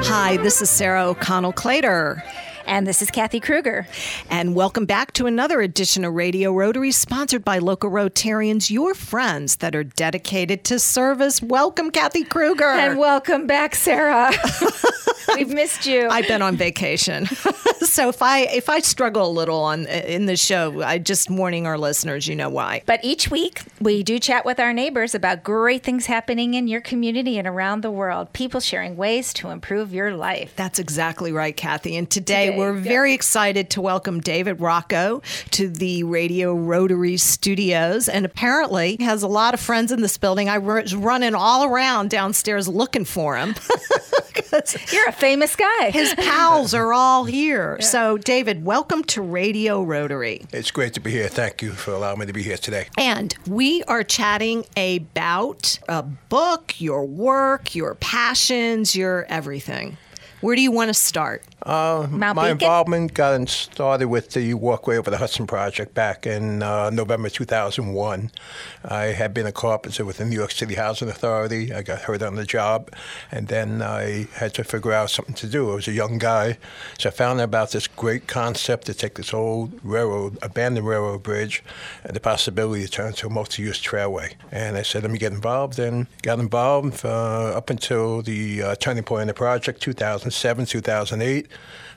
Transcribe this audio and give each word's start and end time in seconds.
Hi, 0.00 0.36
this 0.38 0.62
is 0.62 0.70
Sarah 0.70 1.08
O'Connell 1.08 1.52
Clater. 1.52 2.22
And 2.66 2.86
this 2.86 3.02
is 3.02 3.10
Kathy 3.10 3.40
Kruger. 3.40 3.86
And 4.30 4.54
welcome 4.54 4.86
back 4.86 5.12
to 5.14 5.26
another 5.26 5.60
edition 5.60 6.04
of 6.04 6.14
Radio 6.14 6.52
Rotary, 6.52 6.92
sponsored 6.92 7.44
by 7.44 7.58
local 7.58 7.90
Rotarians, 7.90 8.70
your 8.70 8.94
friends 8.94 9.56
that 9.56 9.74
are 9.74 9.84
dedicated 9.84 10.64
to 10.64 10.78
service. 10.78 11.42
Welcome, 11.42 11.90
Kathy 11.90 12.24
Kruger. 12.24 12.64
And 12.68 12.98
welcome 12.98 13.46
back, 13.46 13.74
Sarah. 13.74 14.32
We've 15.34 15.48
missed 15.48 15.86
you. 15.86 16.08
I've 16.08 16.28
been 16.28 16.42
on 16.42 16.56
vacation, 16.56 17.26
so 17.80 18.08
if 18.08 18.22
I 18.22 18.40
if 18.40 18.68
I 18.68 18.80
struggle 18.80 19.26
a 19.26 19.32
little 19.32 19.58
on 19.58 19.86
in 19.86 20.26
the 20.26 20.36
show, 20.36 20.82
I 20.82 20.98
just 20.98 21.30
warning 21.30 21.66
our 21.66 21.78
listeners. 21.78 22.26
You 22.26 22.36
know 22.36 22.50
why. 22.50 22.82
But 22.86 23.00
each 23.02 23.30
week 23.30 23.62
we 23.80 24.02
do 24.02 24.18
chat 24.18 24.44
with 24.44 24.60
our 24.60 24.72
neighbors 24.72 25.14
about 25.14 25.42
great 25.42 25.82
things 25.82 26.06
happening 26.06 26.54
in 26.54 26.68
your 26.68 26.80
community 26.80 27.38
and 27.38 27.46
around 27.46 27.82
the 27.82 27.90
world. 27.90 28.32
People 28.32 28.60
sharing 28.60 28.96
ways 28.96 29.32
to 29.34 29.50
improve 29.50 29.92
your 29.92 30.14
life. 30.14 30.54
That's 30.56 30.78
exactly 30.78 31.32
right, 31.32 31.56
Kathy. 31.56 31.96
And 31.96 32.08
today, 32.08 32.46
today 32.46 32.58
we're 32.58 32.72
very 32.74 33.12
excited 33.14 33.70
to 33.70 33.80
welcome 33.80 34.20
David 34.20 34.60
Rocco 34.60 35.22
to 35.52 35.68
the 35.68 36.04
Radio 36.04 36.54
Rotary 36.54 37.16
Studios, 37.16 38.08
and 38.08 38.24
apparently 38.24 38.96
has 39.00 39.22
a 39.22 39.28
lot 39.28 39.54
of 39.54 39.60
friends 39.60 39.92
in 39.92 40.02
this 40.02 40.18
building. 40.18 40.48
I 40.48 40.58
was 40.58 40.94
running 40.94 41.34
all 41.34 41.64
around 41.64 42.10
downstairs 42.10 42.68
looking 42.68 43.04
for 43.04 43.36
him. 43.36 43.54
You're 44.92 45.08
a 45.08 45.12
famous 45.18 45.56
guy. 45.56 45.90
His 45.90 46.14
pals 46.18 46.74
are 46.74 46.92
all 46.92 47.24
here. 47.24 47.76
Yeah. 47.80 47.86
So, 47.86 48.18
David, 48.18 48.64
welcome 48.64 49.02
to 49.04 49.20
Radio 49.20 49.82
Rotary. 49.82 50.46
It's 50.52 50.70
great 50.70 50.94
to 50.94 51.00
be 51.00 51.10
here. 51.10 51.28
Thank 51.28 51.60
you 51.60 51.72
for 51.72 51.90
allowing 51.92 52.20
me 52.20 52.26
to 52.26 52.32
be 52.32 52.42
here 52.42 52.56
today. 52.56 52.86
And 52.96 53.34
we 53.46 53.82
are 53.84 54.04
chatting 54.04 54.64
about 54.76 55.78
a 55.88 56.02
book, 56.02 56.80
your 56.80 57.04
work, 57.04 57.74
your 57.74 57.96
passions, 57.96 58.94
your 58.94 59.26
everything. 59.28 59.96
Where 60.40 60.54
do 60.54 60.62
you 60.62 60.70
want 60.70 60.88
to 60.88 60.94
start? 60.94 61.42
Uh, 61.62 62.06
my 62.10 62.32
Beacon? 62.32 62.50
involvement 62.52 63.14
got 63.14 63.48
started 63.48 64.06
with 64.06 64.30
the 64.30 64.54
Walkway 64.54 64.96
Over 64.96 65.10
the 65.10 65.18
Hudson 65.18 65.46
project 65.46 65.92
back 65.92 66.24
in 66.24 66.62
uh, 66.62 66.90
November 66.90 67.28
2001. 67.28 68.30
I 68.84 69.04
had 69.06 69.34
been 69.34 69.46
a 69.46 69.52
carpenter 69.52 70.04
with 70.04 70.18
the 70.18 70.24
New 70.24 70.36
York 70.36 70.52
City 70.52 70.76
Housing 70.76 71.08
Authority. 71.08 71.74
I 71.74 71.82
got 71.82 72.02
hurt 72.02 72.22
on 72.22 72.36
the 72.36 72.44
job, 72.44 72.90
and 73.32 73.48
then 73.48 73.82
I 73.82 74.28
had 74.34 74.54
to 74.54 74.64
figure 74.64 74.92
out 74.92 75.10
something 75.10 75.34
to 75.34 75.48
do. 75.48 75.72
I 75.72 75.74
was 75.74 75.88
a 75.88 75.92
young 75.92 76.18
guy, 76.18 76.58
so 76.98 77.08
I 77.08 77.12
found 77.12 77.40
out 77.40 77.44
about 77.44 77.72
this 77.72 77.88
great 77.88 78.28
concept 78.28 78.86
to 78.86 78.94
take 78.94 79.16
this 79.16 79.34
old 79.34 79.72
railroad, 79.82 80.38
abandoned 80.42 80.86
railroad 80.86 81.24
bridge, 81.24 81.64
and 82.04 82.14
the 82.14 82.20
possibility 82.20 82.84
to 82.84 82.90
turn 82.90 83.06
it 83.06 83.10
into 83.10 83.26
a 83.26 83.30
multi-use 83.30 83.82
trailway. 83.82 84.34
And 84.52 84.76
I 84.76 84.82
said, 84.82 85.02
let 85.02 85.10
me 85.10 85.18
get 85.18 85.32
involved, 85.32 85.80
and 85.80 86.06
got 86.22 86.38
involved 86.38 87.04
uh, 87.04 87.56
up 87.56 87.68
until 87.68 88.22
the 88.22 88.62
uh, 88.62 88.74
turning 88.76 89.02
point 89.02 89.22
in 89.22 89.28
the 89.28 89.34
project, 89.34 89.82
2007, 89.82 90.64
2008 90.66 91.48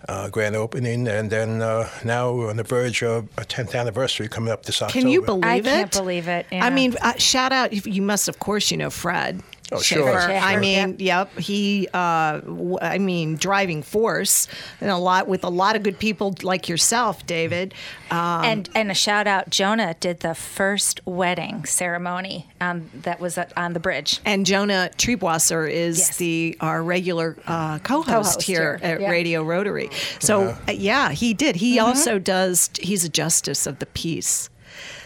uh, 0.07 0.29
grand 0.29 0.55
opening, 0.55 1.07
and 1.07 1.29
then 1.29 1.61
uh, 1.61 1.87
now 2.03 2.33
we're 2.33 2.49
on 2.49 2.57
the 2.57 2.63
verge 2.63 3.03
of 3.03 3.25
a 3.37 3.41
10th 3.41 3.75
anniversary 3.79 4.27
coming 4.27 4.51
up 4.51 4.65
this 4.65 4.81
October. 4.81 4.99
Can 5.01 5.09
you 5.09 5.21
believe 5.21 5.45
I 5.45 5.55
it? 5.55 5.67
I 5.67 5.71
can't 5.71 5.91
believe 5.91 6.27
it. 6.27 6.45
Yeah. 6.51 6.65
I 6.65 6.69
mean, 6.69 6.95
uh, 7.01 7.13
shout 7.17 7.51
out! 7.51 7.71
You 7.85 8.01
must, 8.01 8.27
of 8.27 8.39
course, 8.39 8.71
you 8.71 8.77
know 8.77 8.89
Fred. 8.89 9.41
Oh, 9.71 9.79
sure. 9.79 10.11
I 10.13 10.57
mean, 10.57 10.97
yep. 10.99 11.37
He, 11.37 11.87
uh, 11.93 12.41
I 12.81 12.97
mean, 12.99 13.35
driving 13.37 13.83
force, 13.83 14.47
and 14.81 14.89
a 14.89 14.97
lot 14.97 15.27
with 15.27 15.45
a 15.45 15.49
lot 15.49 15.75
of 15.75 15.83
good 15.83 15.97
people 15.97 16.35
like 16.43 16.67
yourself, 16.67 17.25
David. 17.25 17.73
Um, 18.09 18.43
and 18.43 18.69
and 18.75 18.91
a 18.91 18.93
shout 18.93 19.27
out, 19.27 19.49
Jonah 19.49 19.95
did 19.99 20.19
the 20.19 20.35
first 20.35 20.99
wedding 21.05 21.63
ceremony 21.65 22.49
um, 22.59 22.89
that 22.93 23.21
was 23.21 23.39
on 23.55 23.73
the 23.73 23.79
bridge. 23.79 24.19
And 24.25 24.45
Jonah 24.45 24.89
Triebwasser 24.97 25.71
is 25.71 25.99
yes. 25.99 26.17
the 26.17 26.57
our 26.59 26.83
regular 26.83 27.37
uh, 27.47 27.79
co-host, 27.79 28.07
co-host, 28.07 28.41
here, 28.41 28.77
here. 28.77 28.95
at 28.95 29.01
yeah. 29.01 29.09
Radio 29.09 29.43
Rotary. 29.43 29.89
So 30.19 30.57
uh, 30.67 30.71
yeah, 30.71 31.11
he 31.11 31.33
did. 31.33 31.55
He 31.55 31.77
mm-hmm. 31.77 31.85
also 31.85 32.19
does. 32.19 32.69
He's 32.79 33.05
a 33.05 33.09
justice 33.09 33.65
of 33.65 33.79
the 33.79 33.85
peace. 33.87 34.49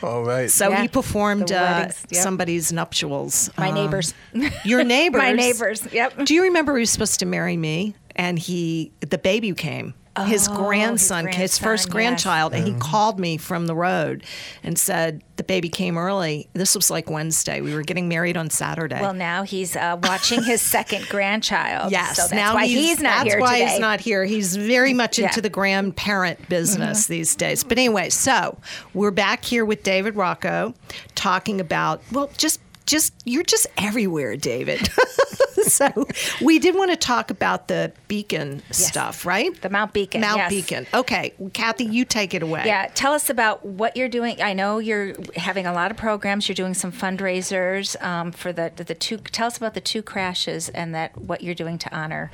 All 0.02 0.24
right. 0.24 0.50
So 0.50 0.70
yeah. 0.70 0.82
he 0.84 0.88
performed 0.88 1.52
uh, 1.52 1.88
yep. 1.88 1.94
somebody's 2.12 2.72
nuptials. 2.72 3.50
My 3.58 3.70
um, 3.70 3.76
neighbors. 3.76 4.14
Your 4.66 4.84
neighbors. 4.84 5.20
My 5.20 5.32
neighbors. 5.32 5.88
Yep. 5.92 6.26
Do 6.26 6.34
you 6.34 6.44
remember 6.44 6.76
he 6.76 6.82
was 6.82 6.92
supposed 6.92 7.20
to 7.20 7.26
marry 7.26 7.58
me, 7.58 7.96
and 8.16 8.38
he 8.38 8.92
the 9.02 9.18
baby 9.18 9.54
came 9.54 9.94
his, 10.24 10.48
oh, 10.48 10.56
grandson, 10.56 11.26
his, 11.26 11.36
grandson, 11.36 11.42
his 11.42 11.58
first 11.60 11.88
yes. 11.88 11.92
grandchild, 11.92 12.54
and 12.54 12.64
he 12.66 12.72
Mm-hmm. 12.72 12.80
called 12.80 13.20
me 13.20 13.38
from 13.38 13.68
the 13.68 13.76
road 13.76 14.24
and 14.64 14.78
said 14.80 15.22
the 15.36 15.44
baby 15.44 15.68
came 15.70 15.98
early. 15.98 16.48
This 16.54 16.74
was 16.76 16.90
like 16.90 17.10
Wednesday. 17.10 17.60
We 17.62 17.74
were 17.74 17.82
getting 17.82 18.08
married 18.08 18.38
on 18.38 18.50
Saturday. 18.50 19.00
Well, 19.02 19.14
now 19.14 19.44
he's 19.44 19.76
uh, 19.76 19.98
watching 20.02 20.42
his 20.44 20.62
second 20.76 21.08
grandchild. 21.10 21.92
Yes, 21.92 22.16
so 22.16 22.22
that's 22.24 22.34
now 22.34 22.54
why 22.54 22.66
he's, 22.66 22.78
he's 22.80 23.02
not 23.02 23.24
that's 23.26 23.34
here 23.34 23.40
why 23.42 23.60
today. 23.60 23.72
he's 23.72 23.80
not 23.80 24.00
here. 24.00 24.24
He's 24.26 24.56
very 24.56 24.94
much 24.94 25.20
into 25.20 25.36
Yeah. 25.36 25.42
the 25.42 25.50
grandparent 25.50 26.48
business 26.50 27.04
Mm-hmm. 27.04 27.14
these 27.14 27.36
days. 27.36 27.64
But 27.64 27.78
anyway, 27.78 28.10
so 28.10 28.58
we're 28.94 29.12
back 29.12 29.44
here 29.46 29.66
with 29.66 29.84
David 29.84 30.16
Rocco 30.16 30.74
talking 31.16 31.60
about 31.60 32.02
well, 32.12 32.30
just 32.38 32.60
just 32.86 33.14
you're 33.26 33.44
just 33.44 33.68
everywhere, 33.78 34.36
David. 34.38 34.90
so 35.64 36.08
we 36.42 36.60
did 36.60 36.76
want 36.76 36.92
to 36.92 36.98
talk 36.98 37.32
about 37.32 37.68
the 37.68 37.92
beacon 38.08 38.62
stuff, 38.72 39.26
right? 39.26 39.60
The 39.62 39.70
Mount 39.70 39.94
Beacon, 39.94 40.22
Mount 40.22 40.38
yes. 40.38 40.50
Beacon. 40.50 40.88
Okay, 40.94 41.34
Kathy, 41.54 41.86
you 41.86 42.06
take 42.06 42.34
it 42.34 42.44
away. 42.44 42.64
Yeah, 42.66 42.90
tell 42.94 43.14
us 43.14 43.30
about 43.30 43.66
what 43.66 43.98
you're 43.98 44.10
doing. 44.10 44.42
I 44.42 44.54
know 44.54 44.80
you're 44.80 45.16
having 45.36 45.66
a 45.66 45.74
lot 45.74 45.92
of 45.92 45.98
programs. 45.98 46.48
You're 46.48 46.56
doing 46.56 46.74
some 46.74 46.92
fundraisers 46.92 48.02
um, 48.04 48.32
for 48.32 48.54
the, 48.54 48.72
the 48.76 48.84
the 48.84 48.96
two. 48.96 49.18
Tell 49.18 49.48
us 49.48 49.58
about 49.58 49.74
the 49.74 49.82
two 49.82 50.02
crashes 50.02 50.70
and 50.70 50.94
that 50.94 51.18
what 51.18 51.42
you're 51.42 51.56
doing 51.56 51.78
to 51.80 51.96
honor. 51.96 52.32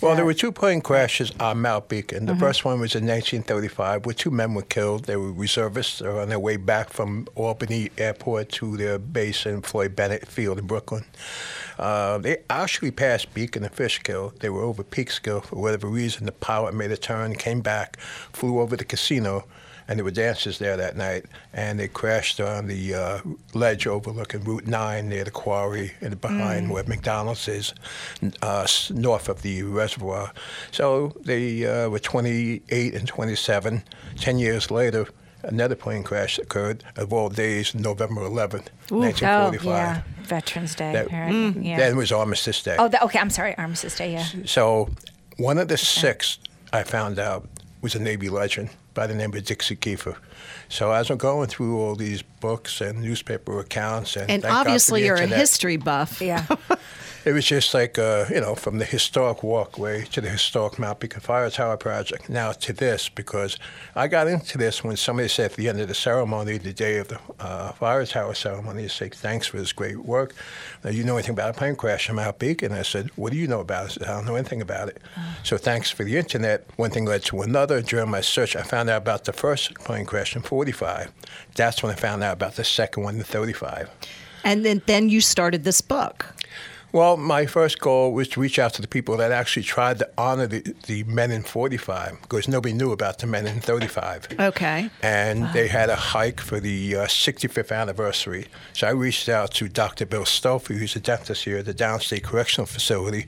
Well, 0.00 0.16
there 0.16 0.24
were 0.24 0.34
two 0.34 0.52
plane 0.52 0.80
crashes 0.80 1.32
on 1.40 1.60
Mount 1.62 1.88
Beacon. 1.88 2.26
Mm-hmm. 2.26 2.34
The 2.34 2.36
first 2.36 2.64
one 2.64 2.80
was 2.80 2.94
in 2.94 3.06
1935, 3.06 4.06
where 4.06 4.14
two 4.14 4.30
men 4.30 4.54
were 4.54 4.62
killed. 4.62 5.04
They 5.04 5.16
were 5.16 5.32
reservists. 5.32 5.98
They 5.98 6.08
were 6.08 6.20
on 6.20 6.28
their 6.28 6.38
way 6.38 6.56
back 6.56 6.90
from 6.90 7.26
Albany 7.34 7.90
Airport 7.98 8.50
to 8.52 8.76
their 8.76 8.98
base 8.98 9.46
in 9.46 9.62
Floyd 9.62 9.96
Bennett 9.96 10.26
Field 10.26 10.58
in 10.58 10.66
Brooklyn. 10.66 11.04
Uh, 11.78 12.18
they 12.18 12.38
actually 12.50 12.90
passed 12.90 13.32
Beacon 13.32 13.64
and 13.64 13.72
Fishkill. 13.72 14.34
They 14.40 14.50
were 14.50 14.62
over 14.62 14.82
Peekskill. 14.82 15.44
For 15.44 15.56
whatever 15.56 15.86
reason, 15.86 16.26
the 16.26 16.32
pilot 16.32 16.74
made 16.74 16.90
a 16.90 16.96
turn, 16.96 17.34
came 17.34 17.60
back, 17.60 17.98
flew 18.32 18.60
over 18.60 18.76
the 18.76 18.84
casino, 18.84 19.44
and 19.90 19.98
there 19.98 20.04
were 20.04 20.12
dancers 20.12 20.60
there 20.60 20.76
that 20.76 20.96
night. 20.96 21.24
And 21.52 21.80
they 21.80 21.88
crashed 21.88 22.38
on 22.40 22.68
the 22.68 22.94
uh, 22.94 23.18
ledge 23.54 23.88
overlooking 23.88 24.44
Route 24.44 24.68
9 24.68 25.08
near 25.08 25.24
the 25.24 25.32
quarry 25.32 25.90
and 26.00 26.18
behind 26.20 26.70
where 26.70 26.84
McDonald's 26.84 27.48
is, 27.48 27.74
uh, 28.40 28.68
north 28.90 29.28
of 29.28 29.42
the 29.42 29.64
reservoir. 29.64 30.32
So 30.70 31.12
they 31.24 31.66
uh, 31.66 31.88
were 31.88 31.98
28 31.98 32.94
and 32.94 33.08
27. 33.08 33.82
Ten 34.16 34.38
years 34.38 34.70
later, 34.70 35.08
another 35.42 35.74
plane 35.74 36.04
crash 36.04 36.38
occurred, 36.38 36.84
of 36.96 37.12
all 37.12 37.28
days, 37.28 37.74
November 37.74 38.20
11th, 38.20 38.68
Oh 38.92 38.98
1945. 38.98 39.64
yeah, 39.66 40.02
Veterans 40.22 40.76
Day. 40.76 40.92
That- 40.92 41.06
apparently. 41.06 41.68
yeah. 41.68 41.78
Then 41.78 41.96
was 41.96 42.12
Armistice 42.12 42.62
Day. 42.62 42.76
oh, 42.78 42.86
the, 42.86 43.02
okay. 43.02 43.18
I'm 43.18 43.30
sorry. 43.30 43.58
Armistice 43.58 43.96
Day. 43.96 44.12
Yeah. 44.12 44.26
So 44.44 44.88
one 45.36 45.58
of 45.58 45.66
the 45.66 45.76
six 45.76 46.38
I 46.72 46.84
found 46.84 47.18
out 47.18 47.48
was 47.82 47.96
a 47.96 47.98
Navy 47.98 48.28
legend 48.28 48.70
by 48.94 49.06
the 49.06 49.14
name 49.14 49.34
of 49.34 49.44
Dixie 49.44 49.76
Kiefer. 49.76 50.16
So 50.68 50.92
as 50.92 51.10
I'm 51.10 51.18
going 51.18 51.48
through 51.48 51.78
all 51.78 51.94
these 51.94 52.22
books 52.22 52.80
and 52.80 53.00
newspaper 53.00 53.58
accounts, 53.60 54.16
and, 54.16 54.30
And 54.30 54.42
thank 54.42 54.52
God 54.52 54.62
for 54.64 54.68
obviously, 54.68 55.00
the 55.00 55.06
you're 55.06 55.16
a 55.16 55.26
history 55.26 55.76
buff. 55.76 56.20
Yeah. 56.20 56.46
It 57.22 57.32
was 57.32 57.44
just 57.44 57.74
like 57.74 57.98
uh, 57.98 58.24
you 58.30 58.40
know, 58.40 58.54
from 58.54 58.78
the 58.78 58.86
historic 58.86 59.42
walkway 59.42 60.04
to 60.06 60.22
the 60.22 60.30
historic 60.30 60.78
Mount 60.78 61.00
Beacon 61.00 61.20
Fire 61.20 61.50
Tower 61.50 61.76
project, 61.76 62.30
now 62.30 62.52
to 62.52 62.72
this 62.72 63.10
because 63.10 63.58
I 63.94 64.08
got 64.08 64.26
into 64.26 64.56
this 64.56 64.82
when 64.82 64.96
somebody 64.96 65.28
said 65.28 65.50
at 65.50 65.56
the 65.58 65.68
end 65.68 65.80
of 65.80 65.88
the 65.88 65.94
ceremony, 65.94 66.56
the 66.56 66.72
day 66.72 66.96
of 66.96 67.08
the 67.08 67.20
uh, 67.38 67.72
fire 67.72 68.06
tower 68.06 68.32
ceremony, 68.32 68.82
they 68.82 68.88
say 68.88 69.10
thanks 69.10 69.46
for 69.46 69.58
this 69.58 69.72
great 69.72 69.98
work. 69.98 70.34
Now, 70.82 70.90
you 70.90 71.04
know 71.04 71.16
anything 71.16 71.34
about 71.34 71.50
a 71.50 71.52
plane 71.52 71.76
crash 71.76 72.08
in 72.08 72.16
Mount 72.16 72.38
Beacon? 72.38 72.72
I 72.72 72.82
said, 72.82 73.10
what 73.16 73.32
do 73.32 73.38
you 73.38 73.46
know 73.46 73.60
about 73.60 73.84
it? 73.84 73.86
I 73.86 73.88
said, 73.88 74.02
I 74.04 74.14
don't 74.14 74.24
know 74.24 74.36
anything 74.36 74.62
about 74.62 74.88
it. 74.88 75.02
So 75.42 75.58
thanks 75.58 75.90
for 75.90 76.04
the 76.04 76.16
internet. 76.16 76.66
One 76.76 76.90
thing 76.90 77.04
led 77.04 77.24
to 77.24 77.42
another. 77.42 77.82
During 77.82 78.10
my 78.10 78.22
search, 78.22 78.56
I 78.56 78.62
found 78.62 78.88
out 78.88 79.02
about 79.02 79.24
the 79.24 79.34
first 79.34 79.74
plane 79.74 80.06
crash 80.06 80.34
in 80.34 80.40
45. 80.40 81.12
That's 81.54 81.82
when 81.82 81.92
I 81.92 81.96
found 81.96 82.22
out 82.22 82.32
about 82.32 82.56
the 82.56 82.64
second 82.64 83.02
one 83.02 83.16
in 83.16 83.24
35. 83.24 83.90
And 84.42 84.64
then, 84.64 84.80
then 84.86 85.10
you 85.10 85.20
started 85.20 85.64
this 85.64 85.82
book. 85.82 86.34
Well, 86.92 87.16
my 87.16 87.46
first 87.46 87.78
goal 87.78 88.12
was 88.12 88.26
to 88.28 88.40
reach 88.40 88.58
out 88.58 88.74
to 88.74 88.82
the 88.82 88.88
people 88.88 89.16
that 89.18 89.30
actually 89.30 89.62
tried 89.62 90.00
to 90.00 90.10
honor 90.18 90.48
the, 90.48 90.74
the 90.86 91.04
men 91.04 91.30
in 91.30 91.44
45 91.44 92.20
because 92.22 92.48
nobody 92.48 92.74
knew 92.74 92.90
about 92.90 93.18
the 93.18 93.28
men 93.28 93.46
in 93.46 93.60
35. 93.60 94.26
Okay. 94.40 94.90
And 95.00 95.52
they 95.52 95.68
had 95.68 95.88
a 95.88 95.94
hike 95.94 96.40
for 96.40 96.58
the 96.58 96.96
uh, 96.96 97.06
65th 97.06 97.70
anniversary. 97.70 98.46
So 98.72 98.88
I 98.88 98.90
reached 98.90 99.28
out 99.28 99.52
to 99.54 99.68
Dr. 99.68 100.04
Bill 100.04 100.24
Stolfi, 100.24 100.76
who's 100.76 100.96
a 100.96 101.00
dentist 101.00 101.44
here 101.44 101.58
at 101.58 101.66
the 101.66 101.74
Downstate 101.74 102.24
Correctional 102.24 102.66
Facility, 102.66 103.26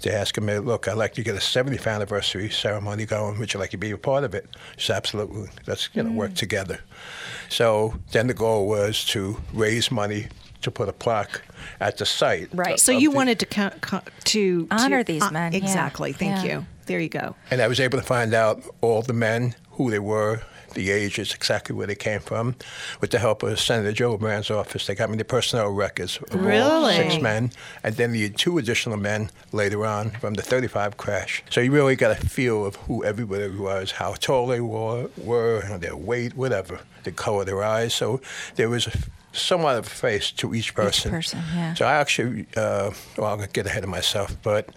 to 0.00 0.12
ask 0.12 0.38
him, 0.38 0.46
look, 0.46 0.88
I'd 0.88 0.96
like 0.96 1.12
to 1.14 1.22
get 1.22 1.34
a 1.34 1.38
70th 1.38 1.86
anniversary 1.86 2.48
ceremony 2.48 3.04
going. 3.04 3.38
Would 3.38 3.52
you 3.52 3.60
like 3.60 3.70
to 3.70 3.76
be 3.76 3.90
a 3.90 3.98
part 3.98 4.24
of 4.24 4.34
it? 4.34 4.46
He 4.76 4.82
said, 4.82 4.96
absolutely. 4.96 5.50
Let's 5.66 5.90
you 5.92 6.02
know, 6.02 6.12
work 6.12 6.34
together. 6.34 6.80
So 7.50 7.94
then 8.12 8.28
the 8.28 8.34
goal 8.34 8.66
was 8.66 9.04
to 9.06 9.36
raise 9.52 9.90
money 9.90 10.28
to 10.62 10.70
put 10.70 10.88
a 10.88 10.92
plaque 10.92 11.42
at 11.80 11.98
the 11.98 12.06
site. 12.06 12.48
Right. 12.52 12.78
So 12.78 12.92
you 12.92 13.10
the, 13.10 13.16
wanted 13.16 13.38
to 13.40 13.46
co- 13.46 13.70
co- 13.80 14.02
to 14.24 14.68
honor 14.70 15.04
to, 15.04 15.12
these 15.12 15.22
uh, 15.22 15.30
men. 15.30 15.54
Exactly. 15.54 16.10
Yeah. 16.10 16.16
Thank 16.16 16.44
yeah. 16.44 16.52
you. 16.52 16.66
There 16.86 17.00
you 17.00 17.08
go. 17.08 17.36
And 17.50 17.60
I 17.60 17.68
was 17.68 17.80
able 17.80 17.98
to 17.98 18.04
find 18.04 18.34
out 18.34 18.62
all 18.80 19.02
the 19.02 19.12
men, 19.12 19.54
who 19.72 19.90
they 19.90 19.98
were, 19.98 20.42
the 20.74 20.90
ages, 20.90 21.34
exactly 21.34 21.74
where 21.74 21.86
they 21.86 21.94
came 21.94 22.20
from. 22.20 22.56
With 23.00 23.10
the 23.10 23.18
help 23.18 23.42
of 23.42 23.60
Senator 23.60 23.92
Gillibrand's 23.92 24.50
office, 24.50 24.86
they 24.86 24.94
got 24.94 25.10
me 25.10 25.16
the 25.16 25.24
personnel 25.24 25.70
records 25.70 26.18
of 26.30 26.34
really? 26.34 26.60
all 26.60 26.90
six 26.90 27.20
men, 27.20 27.52
and 27.82 27.96
then 27.96 28.12
the 28.12 28.30
two 28.30 28.58
additional 28.58 28.96
men 28.96 29.30
later 29.52 29.86
on 29.86 30.10
from 30.10 30.34
the 30.34 30.42
35 30.42 30.96
crash. 30.96 31.42
So 31.50 31.60
you 31.60 31.72
really 31.72 31.96
got 31.96 32.10
a 32.10 32.26
feel 32.26 32.64
of 32.64 32.76
who 32.76 33.04
everybody 33.04 33.48
was, 33.48 33.92
how 33.92 34.14
tall 34.14 34.46
they 34.46 34.60
were, 34.60 35.08
were 35.16 35.78
their 35.78 35.96
weight, 35.96 36.36
whatever, 36.36 36.80
the 37.04 37.12
color 37.12 37.40
of 37.40 37.46
their 37.46 37.62
eyes. 37.62 37.94
So 37.94 38.20
there 38.56 38.68
was 38.68 38.86
a 38.86 38.92
somewhat 39.32 39.76
of 39.78 39.86
a 39.86 39.90
face 39.90 40.30
to 40.32 40.54
each 40.54 40.74
person. 40.74 41.10
Each 41.10 41.32
person, 41.32 41.42
yeah. 41.54 41.74
So 41.74 41.86
I 41.86 41.94
actually, 41.94 42.46
uh, 42.56 42.92
well, 43.16 43.32
I'm 43.32 43.38
going 43.38 43.48
to 43.48 43.52
get 43.52 43.66
ahead 43.66 43.84
of 43.84 43.90
myself, 43.90 44.36
but 44.42 44.68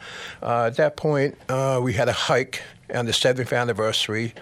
uh, 0.41 0.65
at 0.65 0.77
that 0.77 0.95
point, 0.95 1.37
uh, 1.49 1.79
we 1.83 1.93
had 1.93 2.07
a 2.09 2.13
hike 2.13 2.61
on 2.93 3.05
the 3.05 3.13
seventh 3.13 3.51
anniversary. 3.51 4.33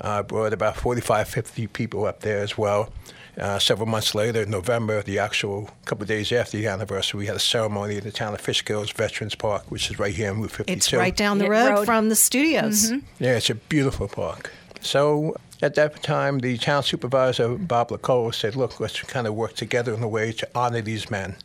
Uh, 0.00 0.22
brought 0.22 0.52
about 0.52 0.76
45, 0.76 1.28
50 1.28 1.66
people 1.68 2.04
up 2.06 2.20
there 2.20 2.38
as 2.38 2.56
well. 2.56 2.92
Uh, 3.38 3.58
several 3.58 3.86
months 3.86 4.14
later, 4.14 4.42
in 4.42 4.50
November, 4.50 5.02
the 5.02 5.18
actual 5.18 5.70
couple 5.84 6.02
of 6.02 6.08
days 6.08 6.32
after 6.32 6.56
the 6.56 6.66
anniversary, 6.66 7.18
we 7.18 7.26
had 7.26 7.36
a 7.36 7.40
ceremony 7.40 7.96
in 7.96 8.04
the 8.04 8.10
town 8.10 8.34
of 8.34 8.42
Fishkills 8.42 8.92
Veterans 8.92 9.34
Park, 9.34 9.70
which 9.70 9.90
is 9.90 9.98
right 9.98 10.14
here 10.14 10.30
on 10.30 10.40
Route 10.40 10.50
52. 10.50 10.72
It's 10.72 10.92
right 10.92 11.16
down 11.16 11.38
the 11.38 11.48
road, 11.48 11.70
road. 11.70 11.84
from 11.86 12.08
the 12.08 12.16
studios. 12.16 12.90
Mm-hmm. 12.90 13.24
Yeah, 13.24 13.36
it's 13.36 13.48
a 13.48 13.54
beautiful 13.54 14.08
park. 14.08 14.50
So 14.80 15.36
at 15.62 15.74
that 15.74 16.02
time, 16.02 16.38
the 16.38 16.56
town 16.56 16.82
supervisor, 16.82 17.56
Bob 17.56 17.90
LaColla, 17.90 18.34
said, 18.34 18.56
look, 18.56 18.80
let's 18.80 19.00
kind 19.02 19.26
of 19.26 19.34
work 19.34 19.54
together 19.54 19.94
in 19.94 20.02
a 20.02 20.08
way 20.08 20.32
to 20.32 20.48
honor 20.54 20.80
these 20.80 21.10
men. 21.10 21.36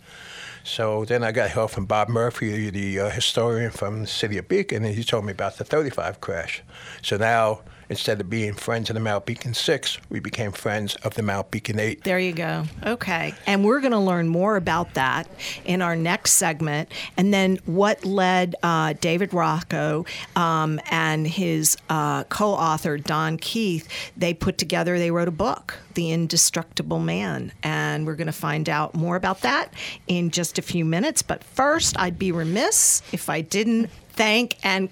So 0.64 1.06
then 1.06 1.24
I 1.24 1.32
got 1.32 1.50
help 1.50 1.72
from 1.72 1.86
Bob 1.86 2.10
Murphy, 2.10 2.70
the 2.70 3.00
uh, 3.00 3.10
historian 3.10 3.72
from 3.72 4.02
the 4.02 4.08
city 4.08 4.38
of 4.38 4.48
Beacon, 4.48 4.84
and 4.84 4.96
he 4.96 5.04
told 5.04 5.26
me 5.26 5.32
about 5.32 5.58
the 5.58 5.64
35 5.64 6.22
crash. 6.22 6.64
So 7.04 7.18
now 7.18 7.62
instead 7.90 8.20
of 8.22 8.30
being 8.30 8.54
friends 8.54 8.90
of 8.90 8.94
the 8.94 9.00
Mount 9.00 9.26
Beacon 9.26 9.54
6, 9.54 10.00
we 10.10 10.20
became 10.20 10.52
friends 10.52 10.96
of 10.98 11.14
the 11.16 11.22
Mount 11.22 11.52
Beacon 11.52 11.80
8. 11.80 12.04
There 12.04 12.20
you 12.20 12.34
go. 12.34 12.66
Okay. 12.84 13.34
And 13.46 13.64
we're 13.64 13.80
going 13.80 13.92
to 13.92 14.00
learn 14.00 14.28
more 14.28 14.56
about 14.56 14.94
that 14.96 15.28
in 15.66 15.82
our 15.82 15.96
next 15.96 16.34
segment. 16.34 16.92
And 17.18 17.34
then 17.34 17.60
what 17.66 18.06
led 18.06 18.56
uh, 18.64 18.94
David 19.00 19.34
Rocco 19.34 20.06
um, 20.36 20.80
and 20.90 21.28
his 21.28 21.78
uh, 21.90 22.24
co 22.26 22.52
author, 22.52 22.98
Don 22.98 23.38
Keith, 23.38 23.88
they 24.18 24.34
put 24.34 24.58
together, 24.58 24.98
they 24.98 25.12
wrote 25.12 25.28
a 25.28 25.32
book, 25.32 25.78
The 25.94 26.12
Indestructible 26.12 27.00
Man. 27.00 27.52
And 27.64 28.06
we're 28.06 28.16
going 28.16 28.28
to 28.28 28.34
find 28.34 28.70
out 28.70 28.96
more 28.96 29.16
about 29.16 29.42
that 29.42 29.74
in 30.08 30.32
just 30.32 30.58
a 30.58 30.62
few 30.62 30.86
minutes. 30.86 31.22
But 31.22 31.44
first, 31.44 32.00
I'd 32.00 32.20
be 32.20 32.32
remiss 32.32 33.02
if 33.12 33.30
I 33.30 33.42
didn't 33.42 33.90
thank 34.16 34.58
and 34.64 34.90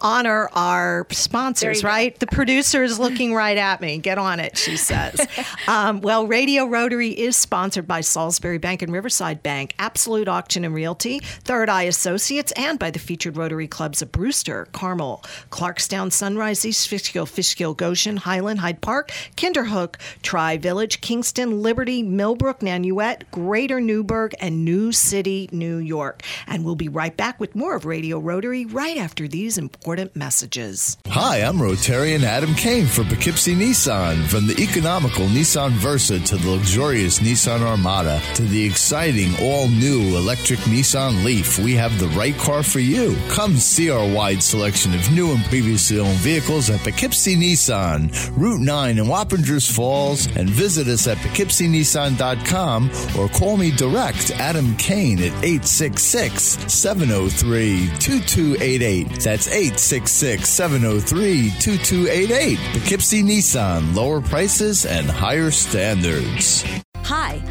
honor 0.00 0.48
our 0.52 1.06
sponsors, 1.10 1.82
right? 1.82 2.18
The 2.18 2.26
producer 2.26 2.82
is 2.82 2.98
looking 2.98 3.34
right 3.34 3.56
at 3.56 3.80
me. 3.80 3.98
Get 3.98 4.18
on 4.18 4.40
it, 4.40 4.56
she 4.56 4.76
says. 4.76 5.26
um, 5.68 6.00
well, 6.00 6.26
Radio 6.26 6.66
Rotary 6.66 7.10
is 7.10 7.36
sponsored 7.36 7.86
by 7.86 8.00
Salisbury 8.00 8.58
Bank 8.58 8.82
and 8.82 8.92
Riverside 8.92 9.42
Bank, 9.42 9.74
Absolute 9.78 10.28
Auction 10.28 10.64
and 10.64 10.74
Realty, 10.74 11.18
Third 11.18 11.68
Eye 11.68 11.84
Associates, 11.84 12.52
and 12.52 12.78
by 12.78 12.90
the 12.90 12.98
featured 12.98 13.36
Rotary 13.36 13.66
clubs 13.66 14.02
of 14.02 14.12
Brewster, 14.12 14.68
Carmel, 14.72 15.24
Clarkstown, 15.50 16.12
Sunrise, 16.12 16.64
East 16.64 16.88
Fishkill, 16.88 17.26
Fishkill, 17.26 17.74
Goshen, 17.74 18.18
Highland, 18.18 18.60
Hyde 18.60 18.80
Park, 18.80 19.10
Kinderhook, 19.36 19.96
Tri 20.22 20.56
Village, 20.56 21.00
Kingston, 21.00 21.62
Liberty, 21.62 22.02
Millbrook, 22.02 22.60
Nanuet, 22.60 23.22
Greater 23.30 23.80
Newburgh, 23.80 24.34
and 24.40 24.64
New 24.64 24.92
City, 24.92 25.48
New 25.52 25.78
York. 25.78 26.22
And 26.46 26.64
we'll 26.64 26.76
be 26.76 26.88
right 26.88 27.16
back 27.16 27.40
with 27.40 27.54
more 27.54 27.74
of 27.74 27.84
Radio 27.84 28.18
Rotary 28.28 28.66
right 28.66 28.98
after 28.98 29.26
these 29.26 29.56
important 29.56 30.14
messages. 30.14 30.98
Hi, 31.06 31.38
I'm 31.38 31.56
Rotarian 31.56 32.24
Adam 32.24 32.54
Kane 32.54 32.84
for 32.84 33.02
Poughkeepsie 33.04 33.54
Nissan. 33.54 34.26
From 34.26 34.46
the 34.46 34.62
economical 34.62 35.24
Nissan 35.28 35.70
Versa 35.70 36.20
to 36.20 36.36
the 36.36 36.50
luxurious 36.50 37.20
Nissan 37.20 37.62
Armada 37.62 38.20
to 38.34 38.42
the 38.42 38.62
exciting 38.62 39.32
all 39.40 39.66
new 39.68 40.14
electric 40.18 40.58
Nissan 40.68 41.24
Leaf, 41.24 41.58
we 41.58 41.72
have 41.72 41.98
the 41.98 42.08
right 42.08 42.36
car 42.36 42.62
for 42.62 42.80
you. 42.80 43.16
Come 43.30 43.56
see 43.56 43.90
our 43.90 44.06
wide 44.06 44.42
selection 44.42 44.92
of 44.94 45.10
new 45.10 45.32
and 45.32 45.42
previously 45.46 45.98
owned 45.98 46.18
vehicles 46.18 46.68
at 46.68 46.80
Poughkeepsie 46.80 47.34
Nissan, 47.34 48.12
Route 48.36 48.60
9 48.60 48.98
in 48.98 49.06
Wappingers 49.06 49.72
Falls, 49.74 50.26
and 50.36 50.50
visit 50.50 50.86
us 50.86 51.06
at 51.06 51.16
poughkeepsienissan.com 51.16 52.90
or 53.18 53.28
call 53.30 53.56
me 53.56 53.70
direct, 53.70 54.32
Adam 54.32 54.76
Kane, 54.76 55.20
at 55.20 55.32
866 55.42 56.42
703 56.70 57.88
2288. 58.20 59.20
That's 59.20 59.48
866 59.48 60.48
703 60.48 61.50
2288. 61.60 62.58
Poughkeepsie 62.72 63.22
Nissan. 63.22 63.94
Lower 63.94 64.20
prices 64.20 64.86
and 64.86 65.06
higher 65.08 65.50
standards. 65.50 66.64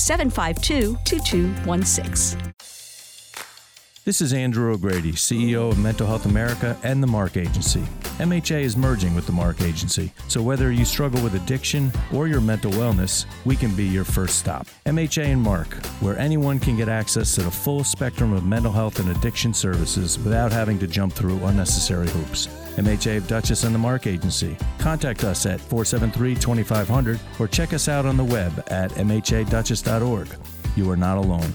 752 0.00 0.96
2216. 1.04 2.52
This 4.06 4.22
is 4.22 4.32
Andrew 4.32 4.72
O'Grady, 4.72 5.12
CEO 5.12 5.70
of 5.70 5.78
Mental 5.78 6.06
Health 6.06 6.24
America 6.24 6.74
and 6.82 7.02
the 7.02 7.06
MARC 7.06 7.36
Agency. 7.36 7.82
MHA 8.18 8.62
is 8.62 8.76
merging 8.76 9.14
with 9.14 9.26
the 9.26 9.32
MARC 9.32 9.60
Agency, 9.60 10.10
so 10.26 10.40
whether 10.40 10.72
you 10.72 10.86
struggle 10.86 11.22
with 11.22 11.34
addiction 11.34 11.92
or 12.12 12.26
your 12.26 12.40
mental 12.40 12.70
wellness, 12.72 13.26
we 13.44 13.54
can 13.54 13.76
be 13.76 13.84
your 13.84 14.04
first 14.04 14.38
stop. 14.38 14.66
MHA 14.86 15.26
and 15.26 15.42
MARC, 15.42 15.72
where 16.00 16.18
anyone 16.18 16.58
can 16.58 16.78
get 16.78 16.88
access 16.88 17.34
to 17.34 17.42
the 17.42 17.50
full 17.50 17.84
spectrum 17.84 18.32
of 18.32 18.42
mental 18.42 18.72
health 18.72 19.00
and 19.00 19.10
addiction 19.10 19.52
services 19.52 20.18
without 20.18 20.50
having 20.50 20.78
to 20.78 20.86
jump 20.86 21.12
through 21.12 21.44
unnecessary 21.44 22.08
hoops. 22.08 22.48
MHA 22.84 23.18
of 23.18 23.28
Dutchess 23.28 23.64
and 23.64 23.74
the 23.74 23.78
MARC 23.78 24.06
Agency. 24.06 24.56
Contact 24.78 25.24
us 25.24 25.46
at 25.46 25.60
473 25.60 26.34
2500 26.34 27.20
or 27.38 27.48
check 27.48 27.72
us 27.72 27.88
out 27.88 28.06
on 28.06 28.16
the 28.16 28.24
web 28.24 28.64
at 28.68 28.90
mhadutchess.org. 28.92 30.28
You 30.76 30.90
are 30.90 30.96
not 30.96 31.18
alone. 31.18 31.52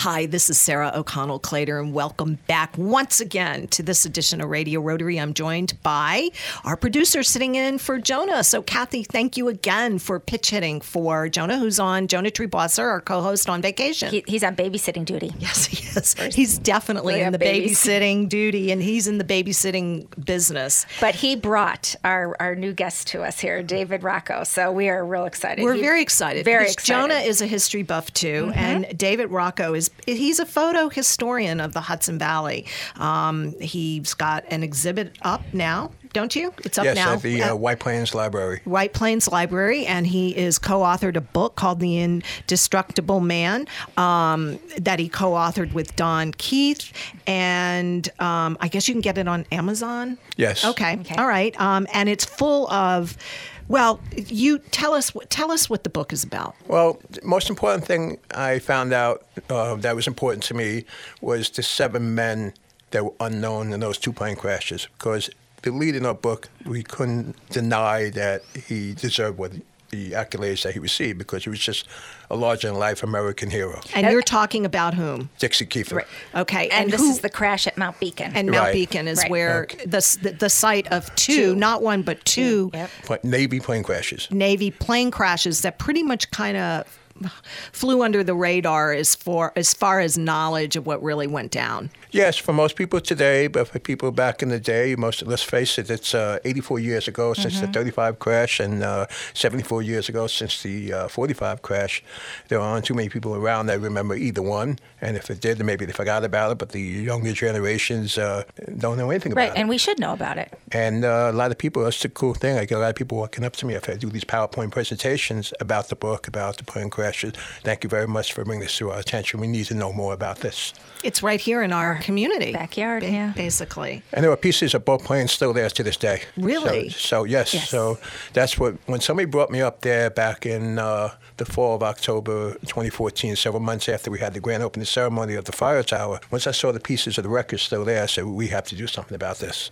Hi, 0.00 0.26
this 0.26 0.50
is 0.50 0.60
Sarah 0.60 0.92
O'Connell 0.94 1.40
Clater, 1.40 1.80
and 1.80 1.94
welcome 1.94 2.38
back 2.46 2.76
once 2.76 3.18
again 3.18 3.66
to 3.68 3.82
this 3.82 4.04
edition 4.04 4.42
of 4.42 4.50
Radio 4.50 4.78
Rotary. 4.82 5.18
I'm 5.18 5.32
joined 5.32 5.82
by 5.82 6.28
our 6.64 6.76
producer 6.76 7.22
sitting 7.22 7.54
in 7.54 7.78
for 7.78 7.98
Jonah. 7.98 8.44
So, 8.44 8.60
Kathy, 8.60 9.04
thank 9.04 9.38
you 9.38 9.48
again 9.48 9.98
for 9.98 10.20
pitch 10.20 10.50
hitting 10.50 10.82
for 10.82 11.30
Jonah, 11.30 11.58
who's 11.58 11.80
on 11.80 12.08
Jonah 12.08 12.30
Triebwasser, 12.30 12.82
our 12.82 13.00
co 13.00 13.22
host, 13.22 13.48
on 13.48 13.62
vacation. 13.62 14.10
He, 14.10 14.22
he's 14.28 14.44
on 14.44 14.54
babysitting 14.54 15.06
duty. 15.06 15.32
Yes, 15.38 15.64
he 15.64 15.78
is. 15.98 16.14
He's 16.34 16.58
definitely 16.58 17.22
in 17.22 17.32
the 17.32 17.38
babysitting 17.38 18.28
duty, 18.28 18.72
and 18.72 18.82
he's 18.82 19.08
in 19.08 19.16
the 19.16 19.24
babysitting 19.24 20.08
business. 20.22 20.84
But 21.00 21.14
he 21.14 21.36
brought 21.36 21.96
our, 22.04 22.36
our 22.38 22.54
new 22.54 22.74
guest 22.74 23.06
to 23.08 23.22
us 23.22 23.40
here, 23.40 23.62
David 23.62 24.02
Rocco. 24.02 24.44
So, 24.44 24.70
we 24.72 24.90
are 24.90 25.02
real 25.02 25.24
excited. 25.24 25.64
We're 25.64 25.72
he, 25.72 25.80
very 25.80 26.02
excited. 26.02 26.44
Very 26.44 26.64
excited. 26.64 26.84
Jonah 26.84 27.20
is 27.20 27.40
a 27.40 27.46
history 27.46 27.82
buff, 27.82 28.12
too, 28.12 28.48
mm-hmm. 28.48 28.58
and 28.58 28.98
David 28.98 29.30
Rocco 29.30 29.72
is 29.72 29.85
he's 30.06 30.38
a 30.38 30.46
photo 30.46 30.88
historian 30.88 31.60
of 31.60 31.72
the 31.72 31.80
Hudson 31.80 32.18
Valley. 32.18 32.66
Um, 32.96 33.58
he's 33.60 34.14
got 34.14 34.44
an 34.48 34.62
exhibit 34.62 35.16
up 35.22 35.42
now 35.52 35.90
don't 36.16 36.34
you? 36.34 36.50
It's 36.64 36.78
up 36.78 36.86
yes, 36.86 36.96
now. 36.96 37.12
at 37.12 37.20
the 37.20 37.42
uh, 37.42 37.54
White 37.54 37.78
Plains 37.78 38.14
Library. 38.14 38.62
White 38.64 38.94
Plains 38.94 39.30
Library, 39.30 39.84
and 39.84 40.06
he 40.06 40.34
is 40.34 40.58
co-authored 40.58 41.14
a 41.14 41.20
book 41.20 41.56
called 41.56 41.78
The 41.78 42.00
Indestructible 42.00 43.20
Man 43.20 43.68
um, 43.98 44.58
that 44.78 44.98
he 44.98 45.10
co-authored 45.10 45.74
with 45.74 45.94
Don 45.94 46.32
Keith, 46.32 46.90
and 47.26 48.08
um, 48.18 48.56
I 48.62 48.68
guess 48.68 48.88
you 48.88 48.94
can 48.94 49.02
get 49.02 49.18
it 49.18 49.28
on 49.28 49.44
Amazon. 49.52 50.16
Yes. 50.38 50.64
Okay. 50.64 50.96
okay. 51.00 51.16
All 51.16 51.28
right. 51.28 51.58
Um, 51.60 51.86
and 51.92 52.08
it's 52.08 52.24
full 52.24 52.66
of 52.70 53.18
well, 53.68 54.00
you 54.16 54.58
tell 54.58 54.94
us 54.94 55.12
tell 55.28 55.50
us 55.50 55.68
what 55.68 55.84
the 55.84 55.90
book 55.90 56.12
is 56.12 56.24
about. 56.24 56.54
Well, 56.68 56.98
the 57.10 57.20
most 57.24 57.50
important 57.50 57.84
thing 57.84 58.18
I 58.34 58.58
found 58.58 58.92
out 58.92 59.26
uh, 59.50 59.74
that 59.76 59.96
was 59.96 60.06
important 60.06 60.42
to 60.44 60.54
me 60.54 60.84
was 61.20 61.50
the 61.50 61.62
seven 61.62 62.14
men 62.14 62.54
that 62.90 63.04
were 63.04 63.14
unknown 63.20 63.72
in 63.72 63.80
those 63.80 63.98
two 63.98 64.12
plane 64.12 64.36
crashes. 64.36 64.88
Because 64.96 65.30
the 65.62 65.72
lead 65.72 65.96
in 65.96 66.06
our 66.06 66.14
book, 66.14 66.48
we 66.64 66.82
couldn't 66.82 67.36
deny 67.50 68.10
that 68.10 68.42
he 68.68 68.94
deserved 68.94 69.38
what 69.38 69.52
the 69.90 70.12
accolades 70.12 70.62
that 70.64 70.72
he 70.74 70.78
received 70.80 71.18
because 71.18 71.44
he 71.44 71.50
was 71.50 71.60
just 71.60 71.86
a 72.30 72.36
larger 72.36 72.68
than 72.68 72.76
life 72.78 73.02
American 73.02 73.50
hero. 73.50 73.80
And 73.94 74.06
you're 74.10 74.20
talking 74.22 74.66
about 74.66 74.94
whom? 74.94 75.30
Dixie 75.38 75.66
Kiefer. 75.66 75.92
Right. 75.98 76.06
Okay, 76.34 76.68
And, 76.68 76.90
this 76.90 77.00
who- 77.00 77.10
is 77.10 77.20
the 77.20 77.30
crash 77.30 77.66
at 77.66 77.78
Mount 77.78 77.98
Beacon. 78.00 78.32
and 78.34 78.50
Mount 78.50 78.64
Right. 78.64 78.72
Beacon 78.72 79.06
is 79.06 79.18
Right. 79.18 79.30
where 79.30 79.62
Okay. 79.62 79.84
the, 79.86 80.18
the 80.22 80.30
the 80.38 80.50
site 80.50 80.88
of 80.88 81.14
two, 81.14 81.34
Two. 81.36 81.54
not 81.54 81.82
one 81.82 82.02
but 82.02 82.24
two 82.24 82.70
Yep. 82.74 83.24
Navy 83.24 83.60
plane 83.60 83.82
crashes. 83.82 84.28
Navy 84.30 84.70
plane 84.70 85.10
crashes 85.10 85.60
that 85.62 85.78
pretty 85.78 86.02
much 86.02 86.30
kind 86.30 86.56
of 86.56 86.84
flew 87.72 88.02
under 88.02 88.22
the 88.22 88.34
radar 88.34 88.92
as 88.92 89.14
for 89.14 89.52
as 89.56 89.74
far 89.74 90.00
as 90.00 90.18
knowledge 90.18 90.76
of 90.76 90.86
what 90.86 91.02
really 91.02 91.26
went 91.26 91.50
down. 91.50 91.90
Yes, 92.10 92.36
for 92.36 92.52
most 92.52 92.76
people 92.76 93.00
today, 93.00 93.46
but 93.46 93.68
for 93.68 93.78
people 93.78 94.10
back 94.10 94.42
in 94.42 94.48
the 94.48 94.60
day, 94.60 94.94
most 94.96 95.26
let's 95.26 95.42
face 95.42 95.78
it, 95.78 95.90
it's 95.90 96.14
uh, 96.14 96.38
84 96.44 96.78
years 96.78 97.08
ago 97.08 97.34
since 97.34 97.60
the 97.60 97.66
35 97.66 98.18
crash 98.18 98.60
and 98.60 98.82
uh, 98.82 99.06
74 99.34 99.82
years 99.82 100.08
ago 100.08 100.26
since 100.26 100.62
the 100.62 100.92
uh, 100.92 101.08
45 101.08 101.62
crash. 101.62 102.02
There 102.48 102.60
aren't 102.60 102.86
too 102.86 102.94
many 102.94 103.08
people 103.08 103.34
around 103.34 103.66
that 103.66 103.80
remember 103.80 104.14
either 104.14 104.42
one, 104.42 104.78
and 105.00 105.16
if 105.16 105.30
it 105.30 105.40
did, 105.40 105.58
then 105.58 105.66
maybe 105.66 105.84
they 105.84 105.92
forgot 105.92 106.24
about 106.24 106.52
it. 106.52 106.58
But 106.58 106.70
the 106.70 106.80
younger 106.80 107.32
generations 107.32 108.16
uh, 108.16 108.44
don't 108.78 108.96
know 108.96 109.10
anything 109.10 109.32
about 109.32 109.42
it. 109.42 109.48
right, 109.48 109.58
and 109.58 109.68
we 109.68 109.78
should 109.78 109.98
know 109.98 110.12
about 110.12 110.38
it. 110.38 110.52
And 110.72 111.04
uh, 111.04 111.30
a 111.30 111.36
lot 111.36 111.50
of 111.50 111.58
people, 111.58 111.84
that's 111.84 112.00
the 112.00 112.08
cool 112.08 112.34
thing. 112.34 112.56
I 112.56 112.64
get 112.64 112.78
a 112.78 112.80
lot 112.80 112.90
of 112.90 112.96
people 112.96 113.18
walking 113.18 113.44
up 113.44 113.54
to 113.56 113.66
me 113.66 113.74
if 113.74 113.88
I 113.88 113.94
do 113.94 114.08
these 114.08 114.24
PowerPoint 114.24 114.70
presentations 114.70 115.52
about 115.60 115.88
the 115.88 115.96
book, 115.96 116.28
about 116.28 116.56
the 116.56 116.64
plane 116.64 116.90
crashes. 117.06 117.32
Thank 117.62 117.84
you 117.84 117.90
very 117.90 118.06
much 118.08 118.32
for 118.32 118.44
bringing 118.44 118.62
this 118.62 118.76
to 118.78 118.90
our 118.90 118.98
attention. 118.98 119.40
We 119.40 119.46
need 119.46 119.66
to 119.66 119.74
know 119.74 119.92
more 119.92 120.12
about 120.12 120.38
this. 120.40 120.72
It's 121.04 121.22
right 121.22 121.40
here 121.40 121.62
in 121.62 121.72
our 121.72 121.98
community, 122.02 122.52
Backyard, 122.52 123.02
ba- 123.02 123.10
yeah. 123.10 123.32
basically. 123.36 124.02
And 124.12 124.24
there 124.24 124.30
are 124.32 124.36
pieces 124.36 124.74
of 124.74 124.84
both 124.84 125.04
planes 125.04 125.30
still 125.30 125.52
there 125.52 125.70
to 125.70 125.82
this 125.82 125.96
day. 125.96 126.22
Really? 126.36 126.88
So, 126.88 126.98
so 126.98 127.24
yes, 127.24 127.54
Yes. 127.54 127.68
So 127.70 127.98
that's 128.32 128.58
what 128.58 128.74
when 128.86 129.00
somebody 129.00 129.26
brought 129.26 129.50
me 129.50 129.60
up 129.62 129.82
there 129.82 130.10
back 130.10 130.46
in 130.46 130.78
uh, 130.78 131.10
the 131.36 131.44
fall 131.44 131.76
of 131.76 131.82
October 131.82 132.54
2014, 132.66 133.36
several 133.36 133.60
months 133.62 133.88
after 133.88 134.10
we 134.10 134.18
had 134.18 134.34
the 134.34 134.40
grand 134.40 134.62
opening 134.62 134.86
ceremony 134.86 135.34
of 135.34 135.44
the 135.44 135.52
fire 135.52 135.82
tower. 135.84 136.18
Once 136.30 136.46
I 136.46 136.52
saw 136.52 136.72
the 136.72 136.80
pieces 136.80 137.18
of 137.18 137.24
the 137.24 137.30
wreckage 137.30 137.62
still 137.64 137.84
there, 137.84 138.02
I 138.02 138.06
said 138.06 138.24
we 138.24 138.48
have 138.48 138.64
to 138.64 138.74
do 138.74 138.86
something 138.86 139.14
about 139.14 139.38
this. 139.38 139.70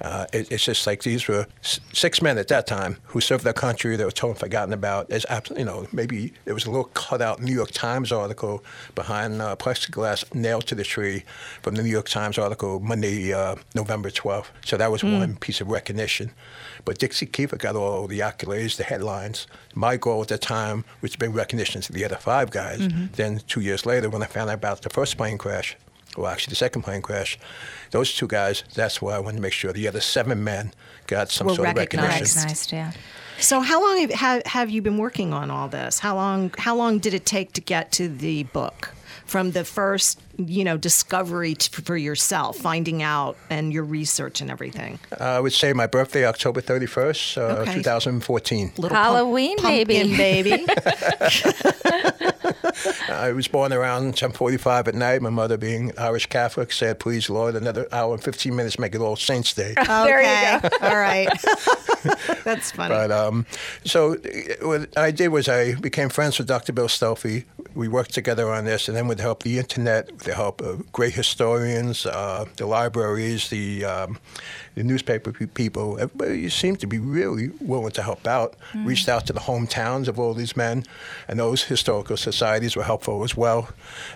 Uh, 0.00 0.26
it, 0.32 0.52
it's 0.52 0.64
just 0.64 0.86
like 0.86 1.02
these 1.02 1.26
were 1.26 1.46
s- 1.64 1.80
six 1.92 2.22
men 2.22 2.38
at 2.38 2.48
that 2.48 2.66
time 2.68 2.98
who 3.06 3.20
served 3.20 3.42
their 3.44 3.52
country. 3.52 3.96
They 3.96 4.04
were 4.04 4.10
totally 4.12 4.38
forgotten 4.38 4.72
about. 4.72 5.08
There's 5.08 5.26
abs- 5.26 5.50
you 5.56 5.64
know 5.64 5.86
maybe 5.92 6.32
there 6.44 6.54
was 6.54 6.66
a 6.66 6.70
little 6.76 6.90
cutout 6.92 7.40
New 7.40 7.54
York 7.54 7.70
Times 7.70 8.12
article 8.12 8.62
behind 8.94 9.40
uh, 9.40 9.56
plexiglass 9.56 10.32
nailed 10.34 10.66
to 10.66 10.74
the 10.74 10.84
tree 10.84 11.24
from 11.62 11.74
the 11.74 11.82
New 11.82 11.88
York 11.90 12.08
Times 12.08 12.38
article 12.38 12.80
Monday, 12.80 13.32
uh, 13.32 13.56
November 13.74 14.10
12th. 14.10 14.46
So 14.64 14.76
that 14.76 14.90
was 14.90 15.02
one 15.02 15.36
piece 15.36 15.60
of 15.60 15.68
recognition. 15.68 16.30
But 16.84 16.98
Dixie 16.98 17.26
Kiefer 17.26 17.58
got 17.58 17.76
all 17.76 18.06
the 18.06 18.20
accolades, 18.20 18.76
the 18.76 18.84
headlines. 18.84 19.46
My 19.74 19.96
goal 19.96 20.22
at 20.22 20.28
the 20.28 20.38
time 20.38 20.84
was 21.00 21.12
to 21.12 21.18
bring 21.18 21.32
recognition 21.32 21.80
to 21.82 21.92
the 21.92 22.04
other 22.04 22.16
five 22.16 22.50
guys. 22.50 22.86
Then 23.12 23.40
two 23.46 23.60
years 23.60 23.86
later, 23.86 24.10
when 24.10 24.22
I 24.22 24.26
found 24.26 24.50
out 24.50 24.54
about 24.54 24.82
the 24.82 24.90
first 24.90 25.16
plane 25.16 25.38
crash, 25.38 25.76
well, 26.16 26.26
actually 26.26 26.52
the 26.52 26.56
second 26.56 26.82
plane 26.82 27.02
crash, 27.02 27.38
those 27.90 28.14
two 28.14 28.26
guys, 28.26 28.64
that's 28.74 29.00
why 29.02 29.14
I 29.16 29.18
wanted 29.18 29.36
to 29.36 29.42
make 29.42 29.52
sure 29.52 29.72
the 29.72 29.88
other 29.88 30.00
seven 30.00 30.42
men 30.42 30.72
got 31.06 31.30
some 31.30 31.46
Were 31.46 31.54
sort 31.54 31.68
of 31.68 31.76
recognized. 31.76 32.36
recognition. 32.36 32.36
Recognized, 32.38 32.72
yeah. 32.72 32.92
So 33.38 33.60
how 33.60 33.82
long 33.82 34.00
have, 34.00 34.10
have, 34.12 34.46
have 34.46 34.70
you 34.70 34.80
been 34.82 34.98
working 34.98 35.32
on 35.32 35.50
all 35.50 35.68
this? 35.68 35.98
How 35.98 36.14
long 36.14 36.52
how 36.58 36.74
long 36.74 36.98
did 36.98 37.12
it 37.12 37.26
take 37.26 37.52
to 37.52 37.60
get 37.60 37.92
to 37.92 38.08
the 38.08 38.44
book? 38.44 38.94
From 39.26 39.50
the 39.50 39.64
first, 39.64 40.20
you 40.38 40.64
know, 40.64 40.76
discovery 40.76 41.54
t- 41.54 41.70
for 41.82 41.96
yourself, 41.96 42.56
finding 42.56 43.02
out, 43.02 43.36
and 43.50 43.72
your 43.72 43.84
research 43.84 44.40
and 44.40 44.50
everything. 44.50 44.98
I 45.18 45.40
would 45.40 45.52
say 45.52 45.72
my 45.72 45.86
birthday, 45.86 46.26
October 46.26 46.60
31st, 46.60 47.38
uh, 47.38 47.40
Okay. 47.62 47.74
2014. 47.74 48.72
Little 48.76 48.96
Halloween 48.96 49.56
pumpkin 49.58 50.16
baby. 50.16 50.16
baby. 50.66 50.66
I 53.08 53.32
was 53.32 53.48
born 53.48 53.72
around 53.72 54.14
10:45 54.14 54.88
at 54.88 54.94
night. 54.94 55.22
My 55.22 55.30
mother, 55.30 55.56
being 55.56 55.92
Irish 55.98 56.26
Catholic, 56.26 56.72
said, 56.72 56.98
"Please, 56.98 57.30
Lord, 57.30 57.54
another 57.56 57.86
hour 57.92 58.12
and 58.14 58.22
15 58.22 58.54
minutes, 58.54 58.78
make 58.78 58.94
it 58.94 59.00
All 59.00 59.16
Saints 59.16 59.52
Day." 59.54 59.74
There 60.06 60.20
you 60.22 60.58
okay. 60.58 60.68
All 60.82 60.96
right. 60.96 61.28
That's 62.44 62.70
funny. 62.70 62.94
But 62.94 63.10
um, 63.10 63.46
so 63.84 64.14
uh, 64.14 64.18
what 64.66 64.96
I 64.96 65.10
did 65.10 65.28
was 65.28 65.48
I 65.48 65.74
became 65.74 66.08
friends 66.10 66.38
with 66.38 66.46
Dr. 66.46 66.72
Bill 66.72 66.86
Stolfi. 66.88 67.44
We 67.74 67.88
worked 67.88 68.12
together 68.14 68.50
on 68.52 68.64
this, 68.66 68.88
and 68.88 68.96
then 68.96 69.08
with 69.08 69.18
the 69.18 69.22
help 69.24 69.40
of 69.40 69.44
the 69.44 69.58
internet, 69.58 70.12
with 70.12 70.25
the 70.26 70.34
help 70.34 70.60
of 70.60 70.92
great 70.92 71.14
historians, 71.14 72.04
uh, 72.04 72.44
the 72.56 72.66
libraries, 72.66 73.48
the 73.48 73.84
um, 73.84 74.18
the 74.74 74.84
newspaper 74.84 75.32
people, 75.32 75.98
everybody 75.98 76.48
seemed 76.50 76.80
to 76.80 76.86
be 76.86 76.98
really 76.98 77.48
willing 77.60 77.92
to 77.92 78.02
help 78.02 78.26
out. 78.26 78.56
Reached 78.84 79.08
out 79.08 79.26
to 79.26 79.32
the 79.32 79.40
hometowns 79.40 80.08
of 80.08 80.18
all 80.18 80.34
these 80.34 80.56
men, 80.56 80.84
and 81.28 81.38
those 81.38 81.64
historical 81.64 82.16
societies 82.16 82.76
were 82.76 82.84
helpful 82.84 83.24
as 83.24 83.34
well. 83.36 83.70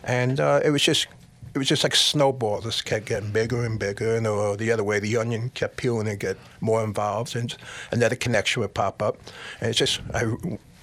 And 0.04 0.38
uh, 0.38 0.60
it 0.62 0.70
was 0.70 0.82
just 0.82 1.06
it 1.54 1.58
was 1.58 1.68
just 1.68 1.82
like 1.82 1.94
a 1.94 1.96
snowball. 1.96 2.60
This 2.60 2.82
kept 2.82 3.06
getting 3.06 3.30
bigger 3.30 3.64
and 3.64 3.78
bigger, 3.78 4.16
and 4.16 4.26
or 4.26 4.56
the 4.56 4.70
other 4.70 4.84
way, 4.84 5.00
the 5.00 5.16
onion 5.16 5.50
kept 5.50 5.76
peeling 5.76 6.08
and 6.08 6.20
get 6.20 6.36
more 6.60 6.84
involved, 6.84 7.34
and 7.36 7.56
another 7.90 8.16
connection 8.16 8.60
would 8.60 8.74
pop 8.74 9.00
up. 9.02 9.16
And 9.60 9.70
it's 9.70 9.78
just 9.78 10.00
I, 10.14 10.24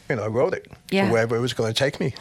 you 0.09 0.15
know, 0.15 0.23
I 0.23 0.27
wrote 0.27 0.53
it 0.53 0.67
Yeah. 0.89 1.11
wherever 1.11 1.35
it 1.35 1.39
was 1.39 1.53
going 1.53 1.73
to 1.73 1.77
take 1.77 1.99
me. 1.99 2.13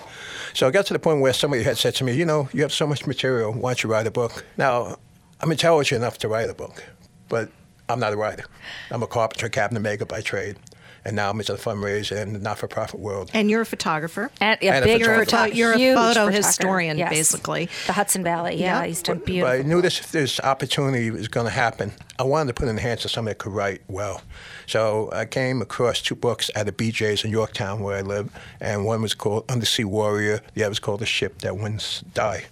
So 0.54 0.66
I 0.66 0.70
got 0.70 0.86
to 0.86 0.92
the 0.92 0.98
point 0.98 1.20
where 1.20 1.32
somebody 1.32 1.62
had 1.62 1.76
said 1.78 1.94
to 1.96 2.04
me, 2.04 2.12
you 2.14 2.24
know, 2.24 2.48
you 2.52 2.62
have 2.62 2.72
so 2.72 2.86
much 2.86 3.06
material. 3.06 3.52
Why 3.52 3.70
don't 3.70 3.82
you 3.82 3.90
write 3.90 4.06
a 4.06 4.10
book? 4.10 4.44
Now, 4.56 4.96
I'm 5.40 5.50
intelligent 5.52 6.00
enough 6.02 6.18
to 6.18 6.28
write 6.28 6.48
a 6.50 6.54
book, 6.54 6.82
but 7.28 7.50
I'm 7.88 8.00
not 8.00 8.12
a 8.12 8.16
writer. 8.16 8.44
I'm 8.90 9.02
a 9.02 9.06
carpenter, 9.06 9.48
cabinet 9.48 9.80
maker 9.80 10.04
by 10.06 10.20
trade. 10.22 10.56
And 11.04 11.14
now 11.14 11.30
I'm 11.30 11.38
into 11.38 11.52
the 11.52 11.58
fundraiser 11.58 12.16
and 12.20 12.34
the 12.34 12.40
not-for-profit 12.40 12.98
world. 12.98 13.30
and 13.32 13.48
you're 13.48 13.60
a 13.60 13.66
photographer. 13.66 14.28
And 14.40 14.58
a 14.60 14.66
And 14.66 14.84
a 14.84 14.88
big 14.88 15.02
photographer. 15.02 15.30
photo- 15.30 15.54
You're 15.54 15.72
a 15.74 15.78
huge 15.78 15.94
photo 15.96 16.26
historian, 16.26 16.98
Yes. 16.98 17.10
basically. 17.10 17.68
The 17.86 17.92
Hudson 17.92 18.24
Valley, 18.24 18.56
yeah, 18.56 18.80
Yep. 18.80 18.86
he's 18.88 19.02
done 19.02 19.18
But 19.18 19.26
beautiful. 19.26 19.54
I 19.54 19.62
knew 19.62 19.80
this 19.80 20.00
this 20.10 20.40
opportunity 20.40 21.12
was 21.12 21.28
going 21.28 21.46
to 21.46 21.52
happen. 21.52 21.92
I 22.18 22.24
wanted 22.24 22.48
to 22.48 22.54
put 22.54 22.66
it 22.66 22.70
in 22.70 22.76
the 22.76 22.82
hands 22.82 23.04
of 23.04 23.12
somebody 23.12 23.34
that 23.34 23.38
could 23.38 23.52
write 23.52 23.82
well. 23.86 24.22
So 24.66 25.10
I 25.12 25.24
came 25.24 25.62
across 25.62 26.00
two 26.00 26.16
books 26.16 26.50
at 26.54 26.68
a 26.68 26.72
BJ's 26.72 27.24
in 27.24 27.30
Yorktown 27.30 27.80
where 27.80 27.96
I 27.96 28.00
live, 28.02 28.30
and 28.60 28.84
one 28.84 29.00
was 29.00 29.14
called 29.14 29.44
Undersea 29.48 29.84
Warrior. 29.84 30.40
The 30.54 30.64
other 30.64 30.70
was 30.70 30.78
called 30.80 31.00
The 31.00 31.06
Ship 31.06 31.38
That 31.38 31.56
Wins 31.56 32.02
Die, 32.14 32.44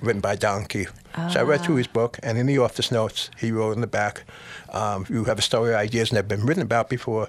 written 0.00 0.20
by 0.20 0.36
Don 0.36 0.64
Keith. 0.64 0.92
So 1.32 1.40
I 1.40 1.42
read 1.42 1.60
through 1.60 1.76
his 1.76 1.86
book, 1.86 2.18
and 2.22 2.38
in 2.38 2.46
the 2.46 2.58
office 2.58 2.90
notes, 2.90 3.30
he 3.38 3.52
wrote 3.52 3.72
in 3.72 3.80
the 3.80 3.86
back, 3.86 4.24
um, 4.70 5.06
"You 5.08 5.24
have 5.24 5.38
a 5.38 5.42
story 5.42 5.72
or 5.72 5.76
ideas 5.76 6.10
and 6.10 6.16
have 6.16 6.26
been 6.26 6.44
written 6.44 6.62
about 6.62 6.88
before." 6.88 7.28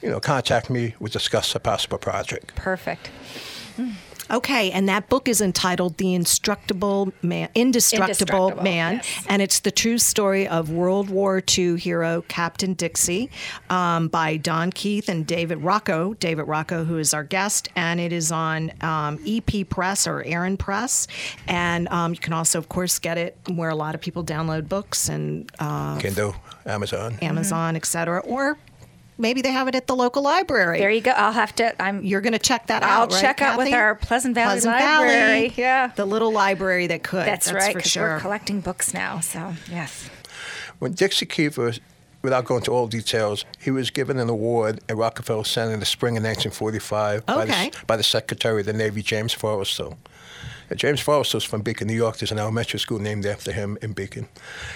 You 0.00 0.10
know, 0.10 0.20
contact 0.20 0.70
me. 0.70 0.94
We'll 1.00 1.10
discuss 1.10 1.54
a 1.54 1.60
possible 1.60 1.98
project. 1.98 2.54
Perfect. 2.54 3.10
Okay, 4.30 4.70
and 4.70 4.88
that 4.88 5.08
book 5.08 5.28
is 5.28 5.40
entitled 5.40 5.96
"The 5.96 6.14
Instructable 6.14 7.12
Man, 7.22 7.48
Indestructible, 7.54 8.48
Indestructible, 8.48 8.62
Man," 8.62 8.94
yes. 8.94 9.26
and 9.28 9.42
it's 9.42 9.60
the 9.60 9.70
true 9.70 9.98
story 9.98 10.46
of 10.46 10.70
World 10.70 11.10
War 11.10 11.42
II 11.46 11.78
hero 11.78 12.24
Captain 12.28 12.74
Dixie 12.74 13.30
um, 13.68 14.08
by 14.08 14.36
Don 14.36 14.70
Keith 14.70 15.08
and 15.08 15.26
David 15.26 15.58
Rocco. 15.58 16.14
David 16.14 16.44
Rocco, 16.44 16.84
who 16.84 16.98
is 16.98 17.12
our 17.12 17.24
guest, 17.24 17.68
and 17.74 17.98
it 17.98 18.12
is 18.12 18.30
on 18.30 18.72
um, 18.82 19.18
EP 19.26 19.68
Press 19.68 20.06
or 20.06 20.22
Aaron 20.24 20.56
Press, 20.56 21.06
and 21.48 21.88
um, 21.88 22.12
you 22.12 22.20
can 22.20 22.32
also, 22.32 22.58
of 22.58 22.68
course, 22.68 22.98
get 22.98 23.18
it 23.18 23.36
where 23.48 23.70
a 23.70 23.74
lot 23.74 23.94
of 23.94 24.00
people 24.00 24.24
download 24.24 24.68
books 24.68 25.08
and 25.08 25.50
uh, 25.58 25.98
Kindle, 25.98 26.36
Amazon. 26.66 27.18
Amazon, 27.20 27.76
et 27.76 27.84
cetera, 27.84 28.20
or 28.20 28.58
maybe 29.20 29.42
they 29.42 29.52
have 29.52 29.68
it 29.68 29.74
at 29.74 29.86
the 29.86 29.94
local 29.94 30.22
library. 30.22 30.78
There 30.78 30.90
you 30.90 31.00
go. 31.00 31.12
I'll 31.12 31.32
have 31.32 31.54
to. 31.56 31.80
I'm. 31.82 32.04
You're 32.04 32.20
going 32.20 32.32
to 32.32 32.38
check 32.38 32.66
that 32.68 32.82
I'll 32.82 33.02
out, 33.02 33.12
right, 33.12 33.20
check 33.20 33.40
out 33.42 33.58
with 33.58 33.72
our 33.72 33.94
Pleasant 33.94 34.34
Valley 34.34 34.54
Pleasant 34.60 34.74
Library. 34.74 35.12
Valley. 35.48 35.54
Yeah. 35.56 35.92
The 35.94 36.04
little 36.06 36.32
library 36.32 36.86
that 36.88 37.02
could. 37.02 37.26
That's, 37.26 37.52
right. 37.52 37.72
for 37.72 37.80
'cause 37.80 37.90
sure. 37.90 38.02
We're 38.14 38.20
collecting 38.20 38.60
books 38.60 38.92
now, 38.94 39.20
so 39.20 39.54
yes. 39.70 40.08
When 40.78 40.92
Dixie 40.92 41.26
Kiefer, 41.26 41.78
without 42.22 42.44
going 42.44 42.60
into 42.60 42.70
all 42.70 42.86
details, 42.86 43.44
he 43.60 43.70
was 43.70 43.90
given 43.90 44.18
an 44.18 44.28
award 44.28 44.80
at 44.88 44.96
Rockefeller 44.96 45.44
Center 45.44 45.74
in 45.74 45.80
the 45.80 45.86
spring 45.86 46.16
of 46.16 46.22
1945 46.24 47.26
by, 47.26 47.44
the, 47.44 47.86
by 47.86 47.96
the 47.96 48.02
Secretary 48.02 48.60
of 48.60 48.66
the 48.66 48.72
Navy, 48.72 49.02
James 49.02 49.34
Forrestal. 49.34 49.96
James 50.76 51.02
Forrestal 51.02 51.36
is 51.36 51.44
from 51.44 51.62
Beacon, 51.62 51.88
New 51.88 51.94
York. 51.94 52.18
There's 52.18 52.30
an 52.30 52.38
elementary 52.38 52.78
school 52.78 53.00
named 53.00 53.26
after 53.26 53.50
him 53.50 53.76
in 53.82 53.92
Beacon. 53.92 54.28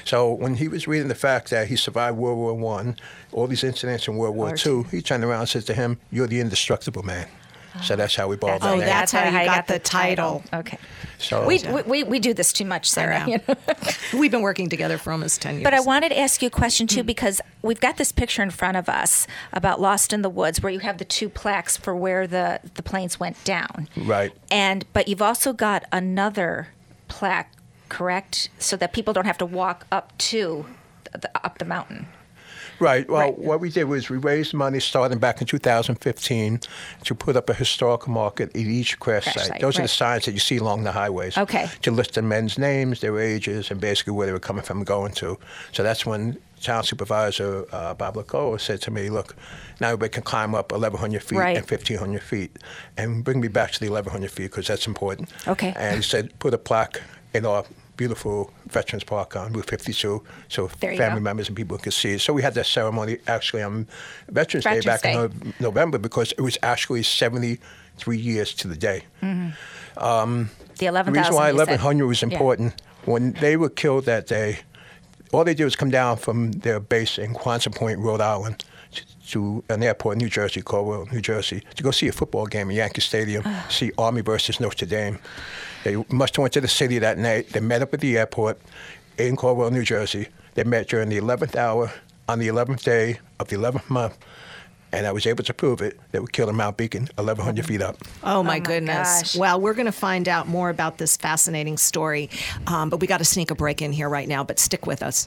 So 0.05 0.33
when 0.33 0.57
he 0.57 0.67
was 0.67 0.89
reading 0.89 1.07
the 1.07 1.15
fact 1.15 1.51
that 1.51 1.69
he 1.69 1.77
survived 1.77 2.17
World 2.17 2.37
War 2.37 2.55
One, 2.55 2.97
all 3.31 3.47
these 3.47 3.63
incidents 3.63 4.09
in 4.09 4.17
World 4.17 4.35
War 4.35 4.49
War 4.49 4.57
Two, 4.57 4.83
he 4.91 5.01
turned 5.01 5.23
around 5.23 5.41
and 5.41 5.49
said 5.49 5.67
to 5.67 5.75
him, 5.75 5.99
"You're 6.11 6.27
the 6.27 6.41
indestructible 6.41 7.05
man." 7.05 7.29
So 7.83 7.97
that's 7.97 8.15
how 8.15 8.29
we 8.29 8.37
borrowed 8.37 8.61
Oh, 8.63 8.67
that 8.73 8.77
name. 8.79 8.87
that's 8.87 9.13
how 9.13 9.25
you 9.25 9.47
got 9.47 9.67
the 9.67 9.79
title. 9.79 10.45
Okay. 10.53 10.79
So 11.19 11.47
We, 11.47 11.59
we, 11.65 11.83
we, 11.83 12.03
we 12.05 12.19
do 12.21 12.33
this 12.35 12.53
too 12.53 12.65
much, 12.65 12.89
Sarah. 12.91 13.25
you 13.29 13.39
know? 13.49 13.55
We've 14.19 14.31
been 14.31 14.43
working 14.43 14.69
together 14.69 14.99
for 14.99 15.11
almost 15.13 15.43
10 15.43 15.55
years. 15.55 15.65
But 15.65 15.75
I 15.75 15.81
wanted 15.81 16.11
to 16.11 16.19
ask 16.19 16.41
you 16.43 16.49
a 16.49 16.51
question 16.51 16.87
Mm. 16.87 16.91
too, 16.91 17.03
because 17.03 17.41
we've 17.63 17.81
got 17.81 17.97
this 17.97 18.13
picture 18.13 18.43
in 18.43 18.51
front 18.51 18.77
of 18.77 18.89
us 18.89 19.27
about 19.53 19.81
Lost 19.81 20.13
in 20.13 20.23
the 20.23 20.29
Woods, 20.31 20.61
where 20.63 20.73
you 20.73 20.81
have 20.81 20.99
the 20.99 21.05
two 21.05 21.29
plaques 21.29 21.77
for 21.77 21.95
where 21.97 22.27
the, 22.27 22.61
the 22.75 22.83
planes 22.83 23.19
went 23.19 23.43
down. 23.45 23.89
Right. 23.97 24.33
And 24.51 24.85
but 24.93 25.09
you've 25.09 25.23
also 25.23 25.53
got 25.53 25.85
another 25.93 26.69
plaque, 27.09 27.53
correct, 27.89 28.51
so 28.59 28.77
that 28.77 28.93
people 28.93 29.13
don't 29.15 29.27
have 29.27 29.39
to 29.39 29.47
walk 29.47 29.87
up 29.91 30.17
to 30.19 30.67
the, 31.13 31.31
up 31.45 31.59
the 31.59 31.65
mountain. 31.65 32.07
Right. 32.81 33.09
Well, 33.09 33.21
Right. 33.21 33.39
what 33.39 33.61
we 33.61 33.71
did 33.71 33.85
was 33.85 34.09
we 34.11 34.17
raised 34.19 34.53
money 34.55 34.81
starting 34.81 35.19
back 35.19 35.41
in 35.41 35.47
2015 35.47 36.61
to 37.05 37.15
put 37.15 37.37
up 37.37 37.49
a 37.51 37.55
historical 37.55 38.13
market 38.13 38.51
at 38.51 38.57
each 38.57 38.99
crash, 38.99 39.25
Crash 39.25 39.35
site. 39.35 39.47
site, 39.47 39.61
Those 39.61 39.79
are 39.79 39.83
the 39.83 39.89
signs 39.89 40.25
that 40.25 40.33
you 40.33 40.41
see 40.41 40.57
along 40.59 40.85
the 40.85 40.93
highways. 40.93 41.37
Okay. 41.39 41.69
To 41.83 41.91
list 41.91 42.15
the 42.15 42.23
men's 42.23 42.59
names, 42.59 43.01
their 43.01 43.19
ages, 43.21 43.71
and 43.71 43.81
basically 43.81 44.13
where 44.13 44.27
they 44.27 44.33
were 44.33 44.41
coming 44.41 44.63
from 44.65 44.79
and 44.79 44.87
going 44.87 45.13
to. 45.15 45.39
So 45.73 45.83
that's 45.83 46.05
when 46.05 46.39
town 46.61 46.83
supervisor 46.83 47.67
uh, 47.73 47.93
Bob 47.95 48.15
LaColla 48.17 48.59
said 48.61 48.81
to 48.83 48.91
me, 48.91 49.11
look, 49.11 49.37
now 49.81 49.89
everybody 49.89 50.09
can 50.11 50.23
climb 50.23 50.55
up 50.55 50.73
1,100 50.73 51.23
feet 51.23 51.39
Right. 51.39 51.57
and 51.57 51.67
1,500 51.71 52.23
feet 52.23 52.57
and 52.97 53.23
bring 53.23 53.41
me 53.41 53.49
back 53.49 53.73
to 53.73 53.81
the 53.81 53.89
1,100 53.91 54.31
feet 54.31 54.51
because 54.51 54.67
that's 54.67 54.87
important. 54.87 55.29
Okay. 55.47 55.75
And 55.77 55.97
he 55.97 56.03
said, 56.03 56.37
put 56.39 56.55
a 56.55 56.59
plaque 56.59 57.03
in 57.35 57.45
our 57.45 57.65
beautiful 57.97 58.51
Veterans 58.67 59.05
Park 59.05 59.37
on 59.37 59.53
Route 59.53 59.67
52 59.71 60.23
so 60.49 60.69
family 60.69 60.97
go. 60.99 61.21
members 61.21 61.49
and 61.49 61.57
people 61.57 61.79
could 61.79 61.93
see 61.93 62.13
it. 62.13 62.21
So 62.21 62.33
we 62.33 62.43
had 62.43 62.55
that 62.55 62.67
ceremony 62.67 63.19
actually 63.27 63.63
on 63.63 63.87
Veterans, 64.31 64.65
Veterans 64.65 64.85
Day 64.85 64.91
back 64.91 65.03
Day. 65.03 65.15
in 65.15 65.55
November 65.61 65.99
because 65.99 66.33
it 66.33 66.41
was 66.41 66.59
actually 66.63 67.03
73 67.03 68.17
years 68.17 68.55
to 68.55 68.69
the 68.69 68.77
day. 68.77 69.05
Mm-hmm. 69.23 70.03
Um, 70.05 70.51
the 70.79 70.87
The 70.91 71.13
reason 71.13 71.35
why 71.35 71.51
you 71.51 71.59
said. 71.59 71.69
1100 71.69 72.07
was 72.07 72.23
Yeah. 72.23 72.29
important, 72.29 72.83
when 73.05 73.33
they 73.35 73.57
were 73.57 73.69
killed 73.71 74.07
that 74.07 74.27
day, 74.27 74.61
all 75.33 75.45
they 75.45 75.55
did 75.55 75.65
was 75.65 75.77
come 75.77 75.91
down 75.91 76.17
from 76.17 76.53
their 76.53 76.81
base 76.81 77.19
in 77.19 77.35
Quonset 77.35 77.75
Point, 77.75 77.99
Rhode 78.01 78.21
Island, 78.21 78.65
to, 79.27 79.31
to 79.31 79.65
an 79.69 79.83
airport 79.83 80.15
in 80.15 80.19
New 80.19 80.29
Jersey, 80.29 80.63
Caldwell, 80.63 81.07
New 81.13 81.21
Jersey, 81.21 81.63
to 81.77 81.83
go 81.83 81.91
see 81.91 82.09
a 82.09 82.13
football 82.13 82.47
game 82.47 82.71
at 82.71 82.77
Yankee 82.77 83.01
Stadium, 83.01 83.45
see 83.69 83.93
Army 83.99 84.21
versus 84.21 84.61
Notre 84.61 84.87
Dame. 84.87 85.19
They 85.85 86.03
must 86.11 86.37
have 86.37 86.43
went 86.43 86.53
to 86.55 86.61
the 86.61 86.69
city 86.69 86.99
that 86.99 87.19
night. 87.19 87.51
They 87.51 87.61
met 87.61 87.83
up 87.83 87.93
at 87.95 88.01
the 88.01 88.17
airport 88.19 88.59
in 89.19 89.37
Caldwell, 89.37 89.71
New 89.71 89.83
Jersey. 89.85 90.29
They 90.55 90.65
met 90.65 90.89
during 90.89 91.09
the 91.09 91.19
11th 91.19 91.57
hour 91.57 91.93
on 92.29 92.39
the 92.39 92.49
11th 92.49 92.83
day 92.83 93.19
of 93.39 93.49
the 93.49 93.57
11th 93.57 93.91
month. 93.91 94.19
And 94.93 95.09
I 95.09 95.13
was 95.13 95.27
able 95.27 95.43
to 95.43 95.53
prove 95.53 95.83
it. 95.83 95.99
They 96.13 96.21
were 96.21 96.29
killed 96.29 96.51
in 96.51 96.55
Mount 96.57 96.77
Beacon, 96.77 97.09
1,100 97.17 97.67
feet 97.67 97.83
up. 97.83 97.97
Oh 98.23 98.45
my 98.45 98.55
my 98.55 98.59
goodness. 98.61 99.23
gosh. 99.23 99.37
Well, 99.37 99.61
we're 99.61 99.75
going 99.75 99.87
to 99.87 99.93
find 99.93 100.29
out 100.29 100.47
more 100.47 100.71
about 100.71 100.99
this 100.99 101.17
fascinating 101.17 101.77
story, 101.79 102.31
um, 102.69 102.91
but 102.91 103.01
we 103.01 103.09
got 103.09 103.19
to 103.19 103.25
sneak 103.25 103.51
a 103.51 103.57
break 103.57 103.83
in 103.83 103.91
here 103.93 104.09
right 104.09 104.29
now, 104.29 104.45
but 104.45 104.61
stick 104.61 104.87
with 104.87 105.03
us. 105.03 105.27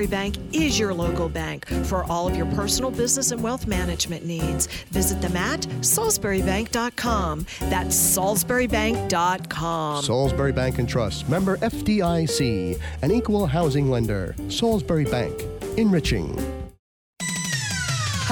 Bank 0.07 0.35
is 0.53 0.77
your 0.77 0.93
local 0.93 1.29
bank 1.29 1.65
for 1.85 2.03
all 2.05 2.27
of 2.27 2.35
your 2.35 2.45
personal 2.47 2.91
business 2.91 3.31
and 3.31 3.41
wealth 3.41 3.67
management 3.67 4.25
needs. 4.25 4.67
Visit 4.91 5.21
them 5.21 5.35
at 5.35 5.61
salisburybank.com. 5.81 7.45
That's 7.61 7.95
salisburybank.com. 7.95 10.03
Salisbury 10.03 10.51
Bank 10.51 10.79
and 10.79 10.89
Trust, 10.89 11.29
member 11.29 11.57
FDIC, 11.57 12.79
an 13.01 13.11
equal 13.11 13.45
housing 13.45 13.89
lender. 13.89 14.35
Salisbury 14.49 15.05
Bank, 15.05 15.41
enriching. 15.77 16.35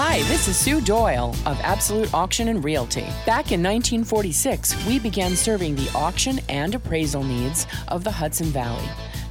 Hi, 0.02 0.24
this 0.30 0.48
is 0.48 0.56
Sue 0.56 0.80
Doyle 0.80 1.36
of 1.46 1.60
Absolute 1.62 2.14
Auction 2.14 2.48
and 2.48 2.64
Realty. 2.64 3.02
Back 3.26 3.52
in 3.52 3.62
1946, 3.62 4.88
we 4.88 4.98
began 4.98 5.36
serving 5.36 5.76
the 5.76 5.92
auction 5.94 6.40
and 6.48 6.74
appraisal 6.74 7.22
needs 7.22 7.68
of 7.90 8.06
the 8.06 8.12
Hudson 8.12 8.48
Valley. 8.48 8.88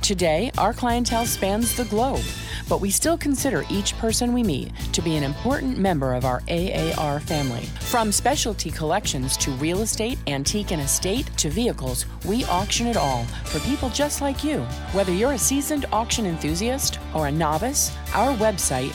Today, 0.08 0.50
our 0.56 0.72
clientele 0.72 1.26
spans 1.26 1.76
the 1.76 1.84
globe, 1.84 2.24
but 2.66 2.80
we 2.80 2.88
still 2.88 3.18
consider 3.18 3.66
each 3.68 3.94
person 3.98 4.32
we 4.32 4.42
meet 4.42 4.72
to 4.94 5.02
be 5.02 5.16
an 5.16 5.22
important 5.22 5.76
member 5.76 6.14
of 6.14 6.24
our 6.24 6.42
AAR 6.48 7.20
family. 7.20 7.66
From 7.90 8.10
specialty 8.10 8.70
collections 8.70 9.36
to 9.36 9.50
real 9.50 9.82
estate, 9.82 10.18
antique 10.26 10.72
and 10.72 10.80
estate 10.80 11.28
to 11.36 11.50
vehicles, 11.50 12.06
we 12.24 12.46
auction 12.46 12.86
it 12.86 12.96
all 12.96 13.24
for 13.44 13.60
people 13.60 13.90
just 13.90 14.22
like 14.22 14.42
you. 14.42 14.60
Whether 14.92 15.12
you're 15.12 15.32
a 15.32 15.38
seasoned 15.38 15.84
auction 15.92 16.24
enthusiast 16.24 16.98
or 17.14 17.26
a 17.26 17.30
novice, 17.30 17.94
our 18.14 18.34
website 18.38 18.94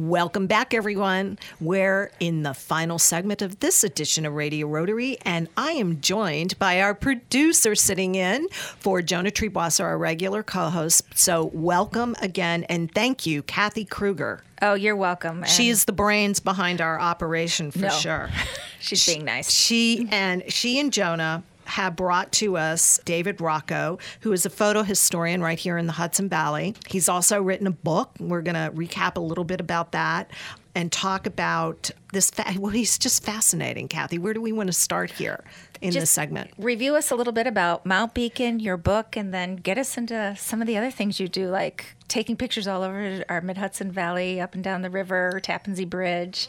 Welcome 0.00 0.46
back, 0.46 0.74
everyone. 0.74 1.38
We're 1.58 2.10
in 2.20 2.42
the 2.42 2.52
final 2.52 2.98
segment 2.98 3.40
of 3.40 3.60
this 3.60 3.82
edition 3.82 4.26
of 4.26 4.34
Radio 4.34 4.66
Rotary, 4.66 5.16
and 5.22 5.48
I 5.56 5.70
am 5.72 6.02
joined 6.02 6.58
by 6.58 6.82
our 6.82 6.92
producer 6.94 7.74
sitting 7.74 8.14
in 8.14 8.46
for 8.50 9.00
Jonah 9.00 9.30
Triebwasser, 9.30 9.82
our 9.84 9.96
regular 9.96 10.42
co 10.42 10.68
host. 10.68 11.02
So, 11.14 11.46
welcome 11.54 12.14
again, 12.20 12.64
and 12.64 12.92
thank 12.92 13.24
you, 13.24 13.42
Kathy 13.42 13.86
Kruger. 13.86 14.42
Oh, 14.60 14.74
you're 14.74 14.96
welcome. 14.96 15.38
And 15.38 15.48
She 15.48 15.70
is 15.70 15.86
the 15.86 15.92
brains 15.92 16.40
behind 16.40 16.82
our 16.82 17.00
operation 17.00 17.70
for 17.70 17.78
No. 17.78 17.88
sure. 17.88 18.28
she's 18.80 19.06
being 19.06 19.24
nice. 19.24 19.50
She 19.50 20.06
and 20.10 20.42
she 20.52 20.78
and 20.78 20.92
Jonah 20.92 21.42
have 21.66 21.96
brought 21.96 22.32
to 22.32 22.56
us 22.56 23.00
David 23.04 23.40
Rocco, 23.40 23.98
who 24.20 24.32
is 24.32 24.46
a 24.46 24.50
photo 24.50 24.82
historian 24.82 25.42
right 25.42 25.58
here 25.58 25.76
in 25.76 25.86
the 25.86 25.92
Hudson 25.92 26.28
Valley. 26.28 26.74
He's 26.88 27.08
also 27.08 27.42
written 27.42 27.66
a 27.66 27.72
book. 27.72 28.12
We're 28.18 28.42
going 28.42 28.54
to 28.54 28.70
recap 28.74 29.16
a 29.16 29.20
little 29.20 29.44
bit 29.44 29.60
about 29.60 29.92
that 29.92 30.30
and 30.74 30.92
talk 30.92 31.26
about 31.26 31.90
this. 32.12 32.30
Fa- 32.30 32.54
well, 32.58 32.70
he's 32.70 32.98
just 32.98 33.24
fascinating, 33.24 33.88
Kathy. 33.88 34.18
Where 34.18 34.34
do 34.34 34.40
we 34.40 34.52
want 34.52 34.68
to 34.68 34.72
start 34.72 35.10
here 35.10 35.42
in 35.80 35.92
this 35.92 36.10
segment? 36.10 36.50
Review 36.58 36.94
us 36.94 37.10
a 37.10 37.16
little 37.16 37.32
bit 37.32 37.46
about 37.46 37.84
Mount 37.84 38.14
Beacon, 38.14 38.60
your 38.60 38.76
book, 38.76 39.16
and 39.16 39.32
then 39.32 39.56
get 39.56 39.78
us 39.78 39.96
into 39.96 40.36
some 40.38 40.60
of 40.60 40.66
the 40.66 40.76
other 40.76 40.90
things 40.90 41.18
you 41.18 41.28
do, 41.28 41.48
like 41.48 41.96
taking 42.08 42.36
pictures 42.36 42.68
all 42.68 42.82
over 42.82 43.24
our 43.28 43.40
Mid 43.40 43.56
Hudson 43.58 43.90
Valley, 43.90 44.40
up 44.40 44.54
and 44.54 44.62
down 44.62 44.82
the 44.82 44.90
river, 44.90 45.40
Tappan 45.42 45.74
Zee 45.74 45.84
Bridge. 45.84 46.48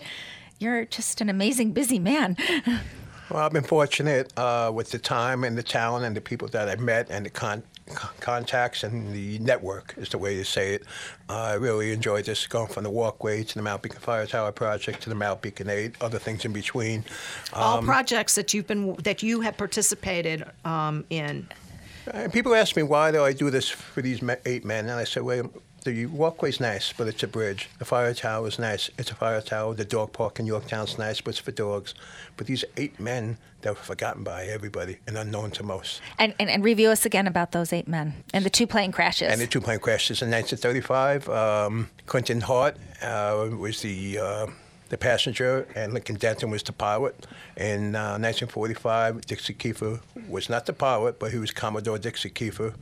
You're 0.60 0.86
just 0.86 1.21
an 1.21 1.30
amazing, 1.30 1.71
busy 1.71 1.99
man. 1.99 2.36
Well, 3.30 3.44
I've 3.44 3.52
been 3.52 3.63
fortunate 3.63 4.32
uh, 4.38 4.72
with 4.74 4.92
the 4.92 5.00
time 5.00 5.44
and 5.44 5.58
the 5.58 5.63
talent 5.63 6.06
and 6.06 6.16
the 6.16 6.22
people 6.22 6.48
that 6.50 6.70
I've 6.70 6.80
met 6.80 7.08
and 7.10 7.26
the 7.26 7.30
con- 7.30 7.63
con- 7.94 8.13
contacts 8.22 8.84
and 8.84 9.13
the 9.13 9.38
network 9.40 9.94
is 9.98 10.10
the 10.10 10.18
way 10.18 10.36
to 10.38 10.46
say 10.46 10.76
it. 10.76 10.84
Uh, 11.28 11.34
I 11.34 11.54
really 11.56 11.92
enjoyed 11.92 12.24
this 12.24 12.48
going 12.48 12.68
from 12.68 12.86
the 12.86 12.90
walkway 12.90 13.44
to 13.44 13.56
the 13.56 13.62
Mount 13.62 13.82
Beacon 13.82 14.00
Fire 14.00 14.26
Tower 14.26 14.54
project 14.54 15.02
to 15.04 15.10
the 15.10 15.16
Mount 15.16 15.42
Beacon 15.42 15.70
8, 15.70 15.96
other 16.00 16.20
things 16.20 16.46
in 16.46 16.54
between. 16.54 17.04
All 17.52 17.82
projects 17.82 18.36
that 18.36 18.54
you've 18.54 18.68
been 18.68 18.96
that 19.04 19.22
you 19.22 19.42
have 19.42 19.58
participated 19.58 20.46
um, 20.63 21.04
in. 21.10 21.50
And 22.13 22.32
people 22.32 22.56
ask 22.56 22.78
me 22.78 22.84
why 22.84 23.12
do 23.12 23.24
I 23.24 23.34
do 23.34 23.50
this 23.50 23.68
for 23.68 24.02
these 24.02 24.22
eight 24.46 24.63
men, 24.63 24.86
and 24.86 24.94
I 24.94 25.04
say, 25.04 25.20
well, 25.20 25.52
the 25.88 26.06
walkway's 26.08 26.60
nice, 26.60 26.93
but 26.93 27.08
it's 27.08 27.23
a 27.23 27.28
bridge. 27.28 27.69
The 27.80 27.86
fire 27.86 28.13
tower 28.13 28.47
is 28.47 28.60
nice. 28.60 28.89
It's 28.97 29.10
a 29.10 29.15
fire 29.15 29.41
tower. 29.41 29.73
The 29.73 29.86
dog 29.86 30.12
park 30.12 30.39
in 30.39 30.45
Yorktown's 30.45 30.97
nice, 30.97 31.21
but 31.21 31.32
it's 31.32 31.39
for 31.39 31.52
dogs. 31.52 31.93
But 32.36 32.47
these 32.47 32.65
eight 32.76 33.00
men 33.00 33.38
that 33.62 33.71
were 33.71 33.76
forgotten 33.76 34.23
by 34.23 34.45
everybody 34.45 34.97
and 35.08 35.17
unknown 35.17 35.52
to 35.52 35.63
most. 35.63 36.02
And, 36.19 36.34
and, 36.39 36.50
and 36.50 36.63
review 36.63 36.89
us 36.89 37.06
again 37.06 37.26
about 37.26 37.54
those 37.54 37.73
eight 37.73 37.88
men 37.88 38.23
and 38.34 38.45
the 38.45 38.50
two 38.50 38.67
plane 38.67 38.91
crashes. 38.91 39.32
And 39.32 39.41
the 39.41 39.47
two 39.47 39.62
plane 39.62 39.80
crashes 39.80 40.21
in 40.21 40.30
1935. 40.30 41.30
Um, 41.30 41.89
Clinton 42.06 42.41
Hart 42.41 42.78
uh, 43.02 43.50
was 43.58 43.82
the 43.82 44.19
uh, 44.19 44.47
the 44.89 44.97
passenger, 44.97 45.67
and 45.76 45.93
Lincoln 45.93 46.15
Denton 46.15 46.50
was 46.50 46.63
the 46.63 46.73
pilot. 46.73 47.28
In 47.56 47.95
uh, 47.95 48.17
1945, 48.19 49.21
Dixie 49.21 49.54
Kiefer 49.54 50.00
was 50.28 50.50
not 50.50 50.65
the 50.65 50.73
pilot, 50.73 51.19
but 51.19 51.32
he 51.32 51.38
was 51.38 51.52
Commodore 51.52 51.97
Dixie 51.97 52.30
Kiefer. 52.30 52.73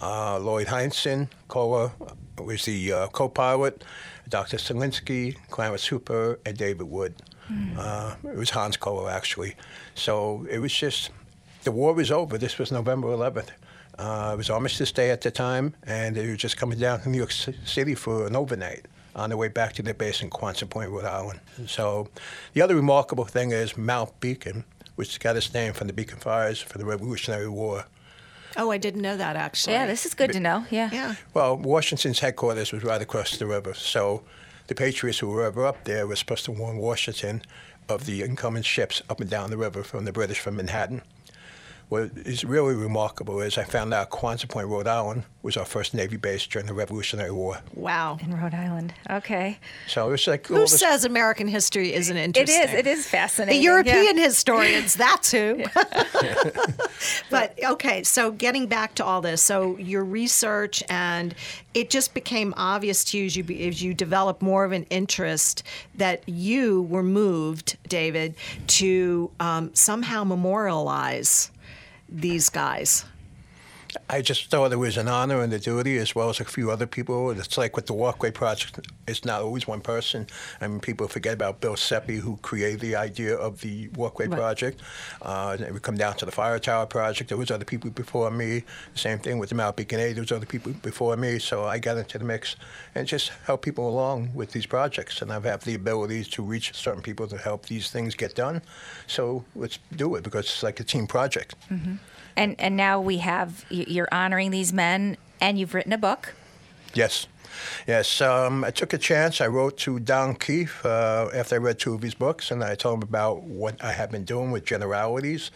Uh, 0.00 0.38
Lloyd 0.38 0.68
Heinsohn, 0.68 1.28
Kohler, 1.48 1.92
was 2.38 2.64
the 2.64 2.92
uh, 2.92 3.06
co-pilot. 3.08 3.84
Dr. 4.28 4.58
Selinsky, 4.58 5.36
Clarence 5.50 5.86
Hooper, 5.86 6.38
and 6.44 6.56
David 6.56 6.88
Wood. 6.88 7.14
Mm. 7.50 8.24
it 8.24 8.36
was 8.36 8.50
Hans 8.50 8.76
Kohler, 8.76 9.10
actually. 9.10 9.56
So 9.94 10.46
it 10.50 10.58
was 10.58 10.72
just, 10.72 11.10
the 11.64 11.72
war 11.72 11.94
was 11.94 12.10
over. 12.10 12.36
This 12.36 12.58
was 12.58 12.70
November 12.70 13.08
11th. 13.08 13.48
Uh, 13.98 14.30
it 14.34 14.36
was 14.36 14.48
Armistice 14.48 14.92
Day 14.92 15.10
at 15.10 15.22
the 15.22 15.30
time, 15.30 15.74
and 15.82 16.14
they 16.14 16.28
were 16.28 16.36
just 16.36 16.56
coming 16.56 16.78
down 16.78 17.00
to 17.00 17.08
New 17.08 17.18
York 17.18 17.32
City 17.32 17.94
for 17.94 18.26
an 18.26 18.36
overnight 18.36 18.86
on 19.14 19.30
their 19.30 19.36
way 19.36 19.48
back 19.48 19.72
to 19.74 19.82
their 19.82 19.94
base 19.94 20.22
in 20.22 20.30
Quonset 20.30 20.70
Point, 20.70 20.90
Rhode 20.90 21.04
Island. 21.04 21.40
So 21.66 22.08
the 22.52 22.62
other 22.62 22.76
remarkable 22.76 23.24
thing 23.24 23.50
is 23.52 23.76
Mount 23.76 24.18
Beacon, 24.20 24.64
which 24.96 25.18
got 25.20 25.36
its 25.36 25.52
name 25.52 25.72
from 25.72 25.86
the 25.86 25.92
Beacon 25.92 26.18
Fires 26.18 26.60
for 26.60 26.78
the 26.78 26.84
Revolutionary 26.84 27.48
War. 27.48 27.84
Oh, 28.56 28.70
I 28.70 28.78
didn't 28.78 29.02
know 29.02 29.16
that 29.16 29.36
actually. 29.36 29.74
Yeah, 29.74 29.86
this 29.86 30.06
is 30.06 30.14
good 30.14 30.32
to 30.32 30.40
know. 30.40 30.64
Yeah. 30.70 30.90
Yeah. 30.92 31.14
Well, 31.34 31.56
Washington's 31.56 32.20
headquarters 32.20 32.72
was 32.72 32.82
right 32.82 33.00
across 33.00 33.36
the 33.36 33.46
river, 33.46 33.74
so 33.74 34.22
the 34.66 34.74
Patriots 34.74 35.18
who 35.18 35.28
were 35.28 35.44
ever 35.44 35.66
up 35.66 35.84
there 35.84 36.06
were 36.06 36.16
supposed 36.16 36.44
to 36.46 36.52
warn 36.52 36.78
Washington 36.78 37.42
of 37.88 38.06
the 38.06 38.22
incoming 38.22 38.62
ships 38.62 39.02
up 39.08 39.20
and 39.20 39.30
down 39.30 39.50
the 39.50 39.56
river 39.56 39.82
from 39.82 40.04
the 40.04 40.12
British 40.12 40.40
from 40.40 40.56
Manhattan 40.56 41.02
what 41.88 42.10
is 42.16 42.44
really 42.44 42.74
remarkable 42.74 43.40
is 43.40 43.56
I 43.56 43.64
found 43.64 43.94
out 43.94 44.10
Quonset 44.10 44.48
Point, 44.48 44.68
Rhode 44.68 44.86
Island, 44.86 45.22
was 45.42 45.56
our 45.56 45.64
first 45.64 45.94
Navy 45.94 46.18
base 46.18 46.46
during 46.46 46.66
the 46.66 46.74
Revolutionary 46.74 47.30
War. 47.30 47.58
Wow. 47.74 48.18
In 48.20 48.38
Rhode 48.38 48.52
Island. 48.52 48.92
Okay. 49.08 49.58
So 49.86 50.12
it's 50.12 50.26
like. 50.26 50.46
Who 50.48 50.66
says 50.66 51.06
American 51.06 51.48
history 51.48 51.94
isn't 51.94 52.16
interesting? 52.16 52.62
It 52.62 52.68
is. 52.68 52.74
It 52.74 52.86
is 52.86 53.06
fascinating. 53.06 53.58
The 53.58 53.64
European 53.64 54.18
yeah. 54.18 54.24
historians, 54.24 54.94
that's 54.94 55.30
who. 55.30 55.64
but 57.30 57.58
okay, 57.64 58.02
so 58.02 58.32
getting 58.32 58.66
back 58.66 58.94
to 58.96 59.04
all 59.04 59.22
this, 59.22 59.42
so 59.42 59.78
your 59.78 60.04
research 60.04 60.82
and 60.90 61.34
it 61.72 61.88
just 61.88 62.12
became 62.12 62.52
obvious 62.56 63.02
to 63.04 63.18
you 63.18 63.26
as 63.26 63.36
you, 63.36 63.44
as 63.66 63.82
you 63.82 63.94
developed 63.94 64.42
more 64.42 64.64
of 64.64 64.72
an 64.72 64.84
interest 64.90 65.62
that 65.94 66.28
you 66.28 66.82
were 66.82 67.02
moved, 67.02 67.78
David, 67.88 68.34
to 68.66 69.30
um, 69.40 69.74
somehow 69.74 70.24
memorialize 70.24 71.50
these 72.08 72.48
guys? 72.48 73.04
I 74.10 74.20
just 74.20 74.50
thought 74.50 74.72
it 74.72 74.76
was 74.76 74.96
an 74.96 75.08
honor 75.08 75.40
and 75.40 75.52
a 75.52 75.58
duty, 75.58 75.96
as 75.98 76.14
well 76.14 76.28
as 76.28 76.40
a 76.40 76.44
few 76.44 76.70
other 76.70 76.86
people. 76.86 77.30
It's 77.30 77.56
like 77.56 77.74
with 77.76 77.86
the 77.86 77.94
Walkway 77.94 78.30
Project, 78.30 78.80
it's 79.06 79.24
not 79.24 79.40
always 79.42 79.66
one 79.66 79.80
person. 79.80 80.26
I 80.60 80.68
mean, 80.68 80.80
people 80.80 81.08
forget 81.08 81.34
about 81.34 81.60
Bill 81.60 81.74
Sepe, 81.74 82.18
who 82.18 82.36
created 82.38 82.80
the 82.80 82.96
idea 82.96 83.34
of 83.34 83.60
the 83.60 83.88
Walkway 83.88 84.26
right. 84.26 84.36
Project. 84.36 84.80
Uh, 85.22 85.56
we 85.72 85.80
come 85.80 85.96
down 85.96 86.16
to 86.16 86.26
the 86.26 86.32
Fire 86.32 86.58
Tower 86.58 86.86
Project. 86.86 87.28
There 87.28 87.38
was 87.38 87.50
other 87.50 87.64
people 87.64 87.90
before 87.90 88.30
me. 88.30 88.64
The 88.92 88.98
same 88.98 89.18
thing 89.18 89.38
with 89.38 89.48
the 89.48 89.54
Mount 89.54 89.76
Beacon 89.76 90.00
8. 90.00 90.12
There 90.12 90.22
was 90.22 90.32
other 90.32 90.46
people 90.46 90.72
before 90.72 91.16
me. 91.16 91.38
So 91.38 91.64
I 91.64 91.78
got 91.78 91.96
into 91.96 92.18
the 92.18 92.24
mix 92.24 92.56
and 92.94 93.06
just 93.06 93.30
help 93.44 93.62
people 93.62 93.88
along 93.88 94.30
with 94.34 94.52
these 94.52 94.66
projects. 94.66 95.22
And 95.22 95.32
I've 95.32 95.44
had 95.44 95.62
the 95.62 95.74
abilities 95.74 96.28
to 96.28 96.42
reach 96.42 96.74
certain 96.74 97.02
people 97.02 97.26
to 97.28 97.38
help 97.38 97.66
these 97.66 97.90
things 97.90 98.14
get 98.14 98.34
done. 98.34 98.62
So 99.06 99.44
let's 99.56 99.78
do 99.96 100.14
it 100.16 100.24
because 100.24 100.44
it's 100.44 100.62
like 100.62 100.80
a 100.80 100.84
team 100.84 101.06
project. 101.06 101.54
Mm-hmm. 101.70 101.94
And 102.38 102.54
and 102.60 102.76
now 102.76 103.00
we 103.00 103.18
have 103.18 103.64
you're 103.68 104.08
honoring 104.12 104.52
these 104.52 104.72
men, 104.72 105.16
and 105.40 105.58
you've 105.58 105.74
written 105.74 105.92
a 105.92 105.98
book. 105.98 106.34
Yes. 106.94 107.26
Yes, 107.88 108.20
um, 108.20 108.62
I 108.62 108.70
took 108.70 108.92
a 108.92 108.98
chance. 108.98 109.40
I 109.40 109.48
wrote 109.48 109.76
to 109.78 109.98
Don 109.98 110.36
Keith 110.36 110.86
uh, 110.86 111.28
after 111.34 111.56
I 111.56 111.58
read 111.58 111.80
two 111.80 111.94
of 111.94 112.02
his 112.02 112.14
books, 112.14 112.52
and 112.52 112.62
I 112.62 112.76
told 112.76 112.98
him 112.98 113.02
about 113.02 113.42
what 113.42 113.82
I 113.82 113.90
had 113.90 114.12
been 114.12 114.24
doing 114.24 114.52
with 114.52 114.64
generalities. 114.64 115.50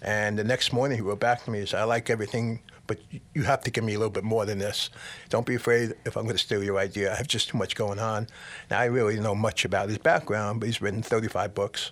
And 0.00 0.38
the 0.38 0.44
next 0.44 0.72
morning, 0.72 0.98
he 0.98 1.02
wrote 1.02 1.18
back 1.18 1.44
to 1.44 1.50
me. 1.50 1.58
He 1.58 1.66
said, 1.66 1.80
"I 1.80 1.84
like 1.84 2.08
everything, 2.08 2.60
but 2.86 3.00
you 3.34 3.42
have 3.42 3.62
to 3.62 3.72
give 3.72 3.82
me 3.82 3.94
a 3.94 3.98
little 3.98 4.12
bit 4.12 4.22
more 4.22 4.46
than 4.46 4.58
this. 4.58 4.90
Don't 5.30 5.44
be 5.46 5.56
afraid 5.56 5.94
if 6.04 6.16
I'm 6.16 6.24
going 6.24 6.36
to 6.36 6.42
steal 6.42 6.62
your 6.62 6.78
idea. 6.78 7.12
I 7.12 7.16
have 7.16 7.26
just 7.26 7.48
too 7.48 7.58
much 7.58 7.74
going 7.74 7.98
on." 7.98 8.28
Now 8.70 8.78
I 8.78 8.84
really 8.84 9.18
know 9.18 9.34
much 9.34 9.64
about 9.64 9.88
his 9.88 9.98
background, 9.98 10.60
but 10.60 10.66
he's 10.66 10.80
written 10.80 11.02
35 11.02 11.54
books, 11.54 11.90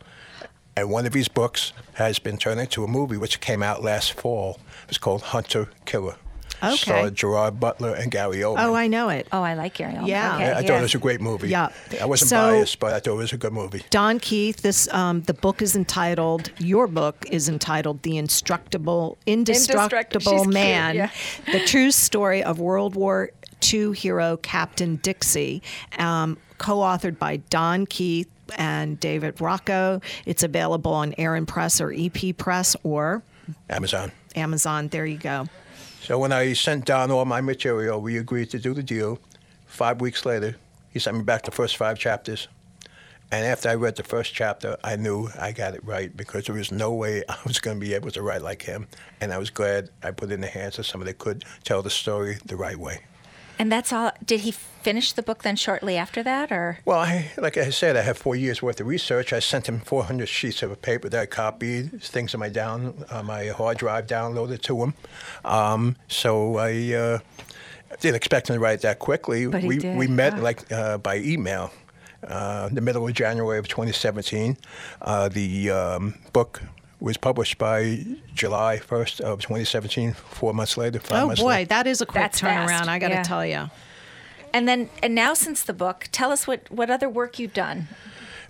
and 0.77 0.91
one 0.91 1.07
of 1.07 1.15
his 1.15 1.29
books 1.29 1.73
has 1.95 2.19
been 2.19 2.37
turned 2.37 2.61
into 2.61 2.85
a 2.85 2.89
movie, 2.89 3.17
which 3.17 3.41
came 3.41 3.63
out 3.63 3.83
last 3.83 4.13
fall. 4.13 4.61
It's 4.89 4.99
called 4.99 5.23
Hunter 5.23 5.71
Killer. 5.87 6.17
Okay. 6.63 6.77
Starred 6.77 7.15
Gerard 7.15 7.61
Butler 7.61 7.95
and 7.95 8.11
Gary 8.11 8.39
Oldman. 8.39 8.65
Oh, 8.65 8.75
I 8.75 8.87
know 8.87 9.11
it. 9.11 9.29
Oh, 9.31 9.43
I 9.43 9.55
like 9.55 9.75
Gary 9.75 9.93
Oldman. 9.95 10.09
Yeah. 10.09 10.35
Okay, 10.35 10.45
I, 10.45 10.47
I 10.47 10.61
yeah. 10.61 10.67
thought 10.67 10.79
it 10.79 10.83
was 10.83 10.95
a 10.95 10.99
great 10.99 11.21
movie. 11.21 11.49
Yeah. 11.49 11.69
I 12.01 12.07
wasn't 12.07 12.31
so, 12.31 12.37
biased, 12.37 12.79
but 12.79 12.95
I 12.95 13.01
thought 13.01 13.13
it 13.13 13.17
was 13.17 13.33
a 13.33 13.37
good 13.37 13.53
movie. 13.53 13.83
Don 13.91 14.19
Keith, 14.19 14.63
this 14.63 14.93
um, 14.93 15.23
the 15.23 15.35
book 15.35 15.61
is 15.61 15.77
entitled. 15.77 16.51
Your 16.59 16.87
book 16.87 17.27
is 17.31 17.49
entitled 17.49 18.03
"The 18.03 18.13
Instructable 18.13 19.17
Indestructible 19.27 20.47
Man: 20.47 20.97
yeah. 20.97 21.11
The 21.53 21.61
True 21.67 21.91
Story 21.91 22.43
of 22.43 22.59
World 22.59 22.95
War 22.95 23.31
II 23.73 23.93
Hero 23.93 24.39
Captain 24.39 24.97
Dixie." 24.97 25.63
Um, 25.99 26.39
co-authored 26.59 27.19
by 27.19 27.37
Don 27.37 27.85
Keith 27.85 28.29
and 28.57 28.99
David 29.01 29.41
Rocco. 29.41 30.01
It's 30.25 30.43
available 30.43 30.93
on 30.93 31.15
Aaron 31.19 31.47
Press 31.47 31.81
or 31.81 31.93
EP 31.93 32.37
Press 32.37 32.77
or 32.83 33.23
Amazon. 33.69 34.13
Amazon. 34.35 34.89
There 34.89 35.07
you 35.07 35.19
go. 35.19 35.47
So 36.01 36.19
when 36.19 36.33
I 36.33 36.53
sent 36.53 36.85
Don 36.85 37.11
all 37.11 37.25
my 37.25 37.41
material, 37.41 38.01
we 38.01 38.19
agreed 38.19 38.51
to 38.51 38.59
do 38.59 38.75
the 38.75 38.83
deal. 38.83 39.19
Five 39.67 40.01
weeks 40.01 40.25
later, 40.25 40.57
he 40.91 40.99
sent 40.99 41.17
me 41.17 41.25
back 41.25 41.43
the 41.43 41.51
first 41.51 41.77
five 41.77 41.99
chapters. 41.99 42.49
And 43.33 43.45
after 43.45 43.69
I 43.69 43.75
read 43.75 43.97
the 43.97 44.05
first 44.05 44.33
chapter, 44.33 44.77
I 44.85 44.95
knew 44.95 45.29
I 45.37 45.51
got 45.51 45.75
it 45.75 45.85
right 45.85 46.17
because 46.17 46.45
there 46.45 46.55
was 46.55 46.71
no 46.71 46.93
way 46.93 47.25
I 47.29 47.37
was 47.45 47.59
going 47.59 47.81
to 47.81 47.85
be 47.85 47.95
able 47.95 48.11
to 48.13 48.23
write 48.23 48.43
like 48.43 48.63
him. 48.63 48.87
And 49.21 49.33
I 49.33 49.39
was 49.39 49.51
glad 49.51 49.91
I 50.03 50.13
put 50.13 50.31
it 50.31 50.35
in 50.35 50.41
the 50.41 50.47
hands 50.47 50.79
of 50.79 50.87
somebody 50.87 51.11
that 51.11 51.19
could 51.19 51.45
tell 51.65 51.83
the 51.83 51.91
story 51.91 52.39
the 52.45 52.57
right 52.57 52.77
way. 52.77 53.01
And 53.59 53.73
that's 53.73 53.93
all. 53.93 54.13
Did 54.25 54.41
he 54.41 54.51
finish 54.53 55.13
the 55.13 55.23
book 55.23 55.43
then 55.43 55.57
shortly 55.57 55.97
after 55.97 56.23
that, 56.23 56.53
or? 56.53 56.79
Well, 56.85 57.01
I, 57.01 57.31
like 57.39 57.57
I 57.57 57.71
said, 57.71 57.97
I 57.97 58.03
have 58.03 58.19
four 58.19 58.37
years 58.37 58.63
worth 58.63 58.81
of 58.81 58.87
research. 58.87 59.33
I 59.33 59.39
sent 59.41 59.69
him 59.69 59.81
400 59.81 60.29
sheets 60.29 60.63
of 60.63 60.81
paper 60.83 61.09
that 61.09 61.21
I 61.21 61.27
copied, 61.27 62.03
things 62.03 62.35
on 62.35 62.41
my 62.41 62.49
down, 62.51 63.05
uh, 63.11 63.23
my 63.23 63.47
hard 63.49 63.79
drive 63.79 64.07
downloaded 64.07 64.61
to 64.63 64.83
him. 64.83 64.95
Um, 65.45 65.97
so 66.09 66.57
I 66.59 66.93
uh, 66.95 67.19
didn't 68.01 68.17
expect 68.17 68.51
him 68.51 68.57
to 68.57 68.61
write 68.61 68.83
that 68.83 68.99
quickly. 68.99 69.47
But 69.47 69.63
he 69.63 69.69
we 69.69 69.79
did. 69.79 69.97
we 69.97 70.07
met 70.07 70.35
Oh. 70.39 70.43
like 70.43 70.71
uh, 70.71 70.99
by 70.99 71.17
email. 71.19 71.73
Uh, 72.27 72.69
the 72.73 72.81
middle 72.81 73.07
of 73.07 73.15
January 73.15 73.59
of 73.59 73.69
2017, 73.69 74.57
uh, 75.03 75.29
the 75.29 75.71
um, 75.71 76.15
book 76.33 76.61
was 77.01 77.17
published 77.17 77.59
by 77.59 78.05
July 78.35 78.79
1st 78.79 79.21
of 79.21 79.41
2017. 79.41 80.13
Four 80.13 80.55
months 80.55 80.77
later, 80.77 80.99
five 81.01 81.23
Oh 81.23 81.27
months 81.27 81.41
later. 81.41 81.47
boy, 81.47 81.51
later. 81.51 81.69
that 81.69 81.87
is 81.87 82.01
a 82.01 82.07
quick 82.07 82.23
That's 82.25 82.41
turnaround. 82.41 82.69
fast. 82.69 82.89
I 82.89 82.99
got 82.99 83.09
to 83.09 83.15
Yeah. 83.15 83.23
tell 83.23 83.47
you. 83.47 83.71
And 84.55 84.67
then, 84.67 84.89
and 85.03 85.15
now 85.15 85.35
since 85.35 85.63
the 85.63 85.75
book, 85.75 86.09
tell 86.13 86.33
us 86.33 86.47
what 86.47 86.71
what 86.71 86.89
other 86.91 87.09
work 87.09 87.39
you've 87.39 87.53
done. 87.53 87.89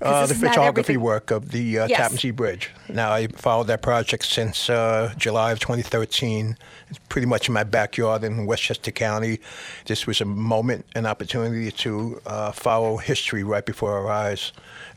Uh, 0.00 0.26
the 0.26 0.35
photography 0.35 0.92
everything- 0.92 1.00
work 1.00 1.30
of 1.30 1.52
the 1.52 1.78
uh, 1.78 1.87
Yes. 1.88 1.98
Tappan 1.98 2.18
Zee 2.18 2.30
Bridge. 2.30 2.70
Now, 2.90 3.12
I 3.12 3.28
followed 3.28 3.66
that 3.68 3.80
project 3.80 4.26
since 4.26 4.68
uh, 4.68 5.14
July 5.16 5.52
of 5.52 5.59
2013. 5.59 6.59
It's 6.90 6.98
pretty 7.09 7.26
much 7.26 7.48
in 7.48 7.54
my 7.54 7.64
backyard 7.64 8.22
in 8.22 8.44
Westchester 8.44 8.90
County. 8.90 9.40
This 9.87 10.06
was 10.06 10.20
a 10.20 10.26
moment, 10.26 10.85
an 10.94 11.06
opportunity 11.06 11.70
to 11.72 12.20
uh, 12.26 12.52
follow 12.52 12.98
history 12.98 13.42
right 13.42 13.64
before 13.64 13.92
our 13.98 14.11
eyes, 14.11 14.52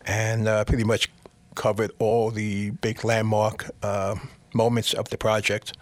and 0.05 0.49
uh, 0.49 0.65
pretty 0.65 0.83
much 0.83 1.09
covered 1.55 1.91
all 1.99 2.31
the 2.31 2.71
big 2.81 3.03
landmark 3.03 3.69
uh, 3.83 4.15
moments 4.53 4.93
of 4.93 5.09
the 5.09 5.17
project 5.17 5.73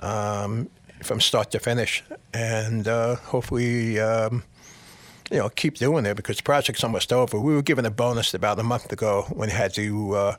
um, 0.00 0.68
from 1.02 1.20
start 1.20 1.50
to 1.52 1.58
finish. 1.58 2.02
And 2.34 2.88
uh, 2.88 3.16
hopefully, 3.16 4.00
um, 4.00 4.42
you 5.30 5.38
know, 5.38 5.48
keep 5.48 5.76
doing 5.76 6.06
it 6.06 6.14
because 6.14 6.36
the 6.36 6.42
project's 6.42 6.84
almost 6.84 7.12
over. 7.12 7.38
We 7.38 7.54
were 7.54 7.62
given 7.62 7.86
a 7.86 7.90
bonus 7.90 8.34
about 8.34 8.58
a 8.58 8.62
month 8.62 8.92
ago 8.92 9.26
when 9.30 9.48
we 9.48 9.54
had 9.54 9.74
to 9.74 10.14
uh, 10.14 10.36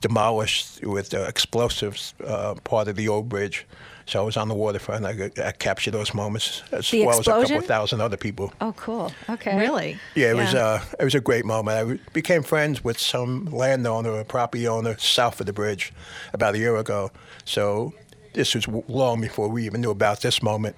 demolish 0.00 0.80
with 0.82 1.12
explosives 1.14 2.14
uh, 2.26 2.54
part 2.64 2.88
of 2.88 2.96
the 2.96 3.08
old 3.08 3.28
bridge. 3.28 3.66
So 4.10 4.20
I 4.20 4.24
was 4.24 4.36
on 4.36 4.48
the 4.48 4.54
waterfront. 4.56 5.06
I, 5.06 5.30
I 5.40 5.52
captured 5.52 5.92
those 5.92 6.12
moments 6.14 6.64
as 6.72 6.90
The 6.90 7.06
well 7.06 7.20
as 7.20 7.28
a 7.28 7.30
couple 7.30 7.60
thousand 7.60 8.00
other 8.00 8.16
people. 8.16 8.52
Oh, 8.60 8.72
cool. 8.72 9.12
Okay. 9.28 9.56
Really? 9.56 9.98
Yeah, 10.16 10.32
it 10.32 10.34
was 10.34 10.52
uh, 10.52 10.84
it 10.98 11.04
was 11.04 11.14
a 11.14 11.20
great 11.20 11.44
moment. 11.44 11.78
I 11.78 12.10
became 12.12 12.42
friends 12.42 12.82
with 12.82 12.98
some 12.98 13.44
landowner 13.44 14.10
or 14.10 14.24
property 14.24 14.66
owner 14.66 14.98
south 14.98 15.38
of 15.38 15.46
the 15.46 15.52
bridge 15.52 15.92
about 16.32 16.56
a 16.56 16.58
year 16.58 16.74
ago. 16.76 17.12
So 17.44 17.94
this 18.32 18.56
was 18.56 18.66
long 18.88 19.20
before 19.20 19.48
we 19.48 19.64
even 19.64 19.80
knew 19.80 19.92
about 19.92 20.22
this 20.22 20.42
moment, 20.42 20.74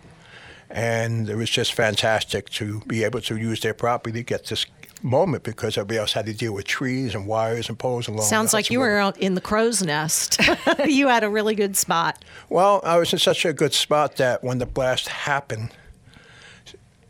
and 0.69 1.31
it 1.31 1.37
was 1.37 1.49
just 1.49 1.73
fantastic 1.73 2.51
to 2.51 2.81
be 2.81 3.03
able 3.03 3.23
to 3.23 3.39
use 3.39 3.61
their 3.61 3.75
property 3.75 4.13
to 4.19 4.23
get 4.23 4.45
this 4.45 4.67
moment 5.03 5.43
because 5.43 5.77
everybody 5.77 5.99
else 5.99 6.13
had 6.13 6.27
to 6.27 6.35
deal 6.35 6.53
with 6.53 6.67
trees 6.67 7.15
and 7.15 7.27
wires 7.27 7.69
and 7.69 7.79
poles 7.79 8.09
and 8.09 8.17
along. 8.17 8.29
Sounds 8.29 8.53
like 8.53 8.71
you 8.71 8.81
were 8.81 8.97
out 8.97 9.19
in 9.19 9.35
the 9.35 9.41
crow's 9.41 9.83
nest. 9.83 10.41
you 10.87 11.09
had 11.09 11.25
a 11.25 11.29
really 11.29 11.55
good 11.55 11.77
spot. 11.77 12.25
Well, 12.49 12.81
I 12.85 12.99
was 12.99 13.13
in 13.13 13.19
such 13.19 13.45
a 13.45 13.53
good 13.53 13.73
spot 13.73 14.17
that 14.17 14.43
when 14.43 14.59
the 14.59 14.67
blast 14.67 15.09
happened, 15.09 15.71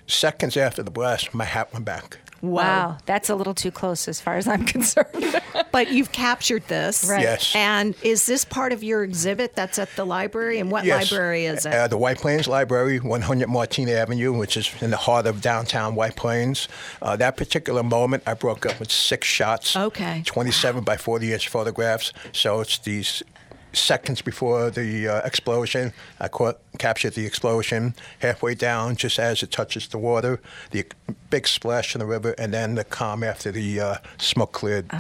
seconds 0.07 0.57
after 0.57 0.83
the 0.83 0.91
blast, 0.91 1.35
my 1.35 1.45
hat 1.45 1.73
went 1.73 1.85
back. 1.85 2.19
Wow, 2.43 2.99
that's 3.07 3.31
a 3.31 3.35
little 3.37 3.55
too 3.55 3.71
close 3.71 4.09
as 4.09 4.21
far 4.21 4.37
as 4.37 4.49
I'm 4.49 4.65
concerned. 4.67 5.41
but 5.71 5.93
you've 5.93 6.11
captured 6.13 6.67
this. 6.67 7.09
Right. 7.09 7.23
Yes. 7.23 7.55
And 7.55 7.95
is 8.03 8.27
this 8.27 8.45
part 8.45 8.73
of 8.73 8.83
your 8.83 9.05
exhibit 9.05 9.55
that's 9.55 9.79
at 9.79 9.89
the 9.95 10.05
library? 10.05 10.59
And 10.59 10.71
what 10.71 10.85
Yes. 10.85 11.11
library 11.13 11.47
is 11.47 11.65
it? 11.65 11.73
Uh, 11.73 11.87
the 11.87 11.97
White 11.97 12.19
Plains 12.19 12.49
Library, 12.49 12.99
100 12.99 13.49
Martin 13.49 13.89
Avenue, 13.89 14.33
which 14.33 14.57
is 14.57 14.71
in 14.83 14.91
the 14.91 14.97
heart 14.97 15.27
of 15.27 15.41
downtown 15.41 15.95
White 15.95 16.17
Plains. 16.17 16.67
Uh, 17.01 17.15
that 17.17 17.37
particular 17.37 17.83
moment, 17.85 18.25
I 18.27 18.35
broke 18.35 18.67
up 18.67 18.81
with 18.81 18.91
six 18.91 19.27
shots. 19.29 19.77
Okay. 19.77 20.23
27 20.27 20.83
by 20.83 20.97
40 20.97 21.33
inch 21.33 21.49
photographs. 21.49 22.13
So 22.33 22.61
it's 22.61 22.79
these 22.79 23.23
seconds 23.73 24.23
before 24.23 24.71
the 24.71 25.09
uh, 25.09 25.21
explosion. 25.27 25.93
I 26.21 26.29
caught, 26.29 26.61
captured 26.79 27.15
the 27.15 27.27
explosion 27.27 27.95
halfway 28.21 28.55
down, 28.55 28.97
just 28.97 29.19
as 29.19 29.43
it 29.43 29.51
touches 29.51 29.89
the 29.89 29.99
water, 29.99 30.41
the 30.71 30.85
big 31.31 31.47
splash 31.47 31.95
in 31.95 32.01
the 32.01 32.07
river, 32.07 32.35
and 32.39 32.53
then 32.53 32.75
the 32.75 32.85
calm 32.85 33.23
after 33.23 33.51
the 33.51 33.81
uh, 33.81 33.97
smoke 34.19 34.53
cleared. 34.53 34.91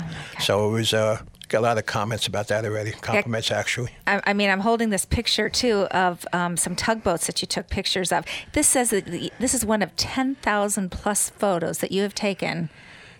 So 0.40 0.68
it 0.68 0.72
was. 0.72 0.94
Uh, 0.94 1.22
Got 1.48 1.58
a 1.58 1.68
lot 1.68 1.76
of 1.76 1.85
comments 1.85 2.26
about 2.26 2.48
that 2.48 2.64
already. 2.64 2.92
Compliments, 2.92 3.50
actually. 3.50 3.90
I, 4.06 4.22
I 4.24 4.32
mean, 4.32 4.48
I'm 4.48 4.61
holding 4.61 4.88
this 4.88 5.04
picture 5.04 5.50
too 5.50 5.80
of 5.90 6.26
um, 6.32 6.56
some 6.56 6.74
tugboats 6.74 7.26
that 7.26 7.42
you 7.42 7.46
took 7.46 7.68
pictures 7.68 8.11
of. 8.11 8.24
This 8.54 8.66
says 8.66 8.88
that 8.88 9.04
the, 9.04 9.30
this 9.38 9.52
is 9.52 9.62
one 9.62 9.82
of 9.82 9.94
10,000 9.96 10.90
plus 10.90 11.28
photos 11.28 11.78
that 11.80 11.92
you 11.92 12.00
have 12.04 12.14
taken 12.14 12.70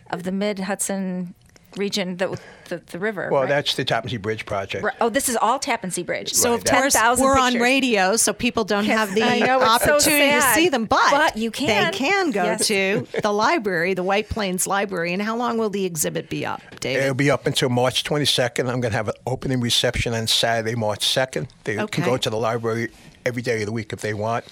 of 0.09 0.23
the 0.23 0.33
Mid 0.33 0.61
Hudson 0.61 1.35
region, 1.77 2.17
the, 2.17 2.39
the, 2.69 2.79
the 2.87 2.99
river. 2.99 3.29
Well, 3.31 3.43
right? 3.43 3.49
that's 3.49 3.75
the 3.77 3.85
Tappan 3.85 4.09
Zee 4.11 4.17
Bridge 4.17 4.47
project. 4.47 4.85
Right. 4.85 4.95
Oh, 5.01 5.09
this 5.09 5.29
is 5.29 5.37
all 5.37 5.59
Tappan 5.59 5.91
Zee 5.91 6.03
Bridge. 6.03 6.33
So, 6.33 6.51
Right, 6.51 6.59
of 6.59 6.65
course, 6.65 6.93
10,000 6.95 7.25
we're 7.25 7.39
on 7.39 7.55
radio, 7.55 8.17
so 8.17 8.33
people 8.33 8.65
don't 8.65 8.85
Yes, 8.85 8.99
have 8.99 9.15
the 9.15 9.21
know, 9.21 9.61
it's 9.61 9.85
so 9.85 9.93
opportunity 9.93 10.31
to 10.33 10.43
see 10.55 10.69
them. 10.69 10.85
But, 10.87 11.11
But 11.11 11.37
you 11.37 11.51
can. 11.51 11.91
They 11.93 11.99
can 11.99 12.31
go 12.31 12.45
Yes. 12.45 12.67
to 12.69 13.07
the 13.23 13.33
library, 13.33 13.95
the 13.95 14.03
White 14.03 14.29
Plains 14.29 14.67
Library. 14.67 15.13
And 15.13 15.23
how 15.23 15.37
long 15.37 15.59
will 15.59 15.71
the 15.71 15.85
exhibit 15.85 16.29
be 16.29 16.45
up, 16.47 16.61
David? 16.81 17.03
It'll 17.03 17.15
be 17.15 17.31
up 17.31 17.47
until 17.47 17.69
March 17.69 18.05
22nd. 18.05 18.61
I'm 18.69 18.81
going 18.81 18.93
to 18.93 18.97
have 18.97 19.09
an 19.09 19.15
opening 19.27 19.61
reception 19.61 20.15
on 20.15 20.27
Saturday, 20.27 20.75
March 20.75 21.07
2nd. 21.07 21.49
They 21.65 21.79
Okay. 21.79 22.03
can 22.03 22.05
go 22.05 22.17
to 22.17 22.31
the 22.31 22.37
library 22.37 22.89
every 23.25 23.43
day 23.43 23.61
of 23.61 23.67
the 23.67 23.73
week 23.73 23.93
if 23.93 24.01
they 24.01 24.15
want. 24.15 24.45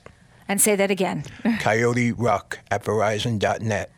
And 0.48 0.60
say 0.60 0.76
that 0.76 0.92
again, 0.92 1.24
Coyote 1.60 2.12
Rock 2.12 2.60
at 2.72 2.84
verizon.net. 2.84 3.92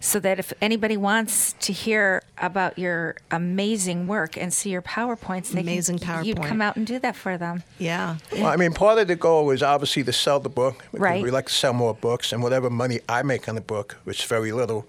so 0.00 0.20
that 0.20 0.38
if 0.38 0.52
anybody 0.60 0.96
wants 0.96 1.54
to 1.60 1.72
hear 1.72 2.22
about 2.38 2.78
your 2.78 3.16
amazing 3.30 4.06
work 4.06 4.36
and 4.36 4.52
see 4.52 4.70
your 4.70 4.82
PowerPoints, 4.82 5.50
they 5.50 5.60
Amazing 5.60 5.98
can, 5.98 6.24
you'd 6.24 6.42
come 6.42 6.62
out 6.62 6.76
and 6.76 6.86
do 6.86 6.98
that 7.00 7.16
for 7.16 7.36
them. 7.36 7.62
Yeah. 7.78 8.18
Well, 8.32 8.46
I 8.46 8.56
mean, 8.56 8.72
part 8.72 8.98
of 8.98 9.08
the 9.08 9.16
goal 9.16 9.50
is 9.50 9.62
obviously 9.62 10.04
to 10.04 10.12
sell 10.12 10.40
the 10.40 10.48
book. 10.48 10.84
Right. 10.92 11.22
We 11.22 11.30
like 11.30 11.46
to 11.46 11.52
sell 11.52 11.72
more 11.72 11.94
books, 11.94 12.32
and 12.32 12.42
whatever 12.42 12.70
money 12.70 13.00
I 13.08 13.22
make 13.22 13.48
on 13.48 13.56
the 13.56 13.60
book, 13.60 13.96
which 14.04 14.20
is 14.20 14.26
very 14.26 14.52
little, 14.52 14.86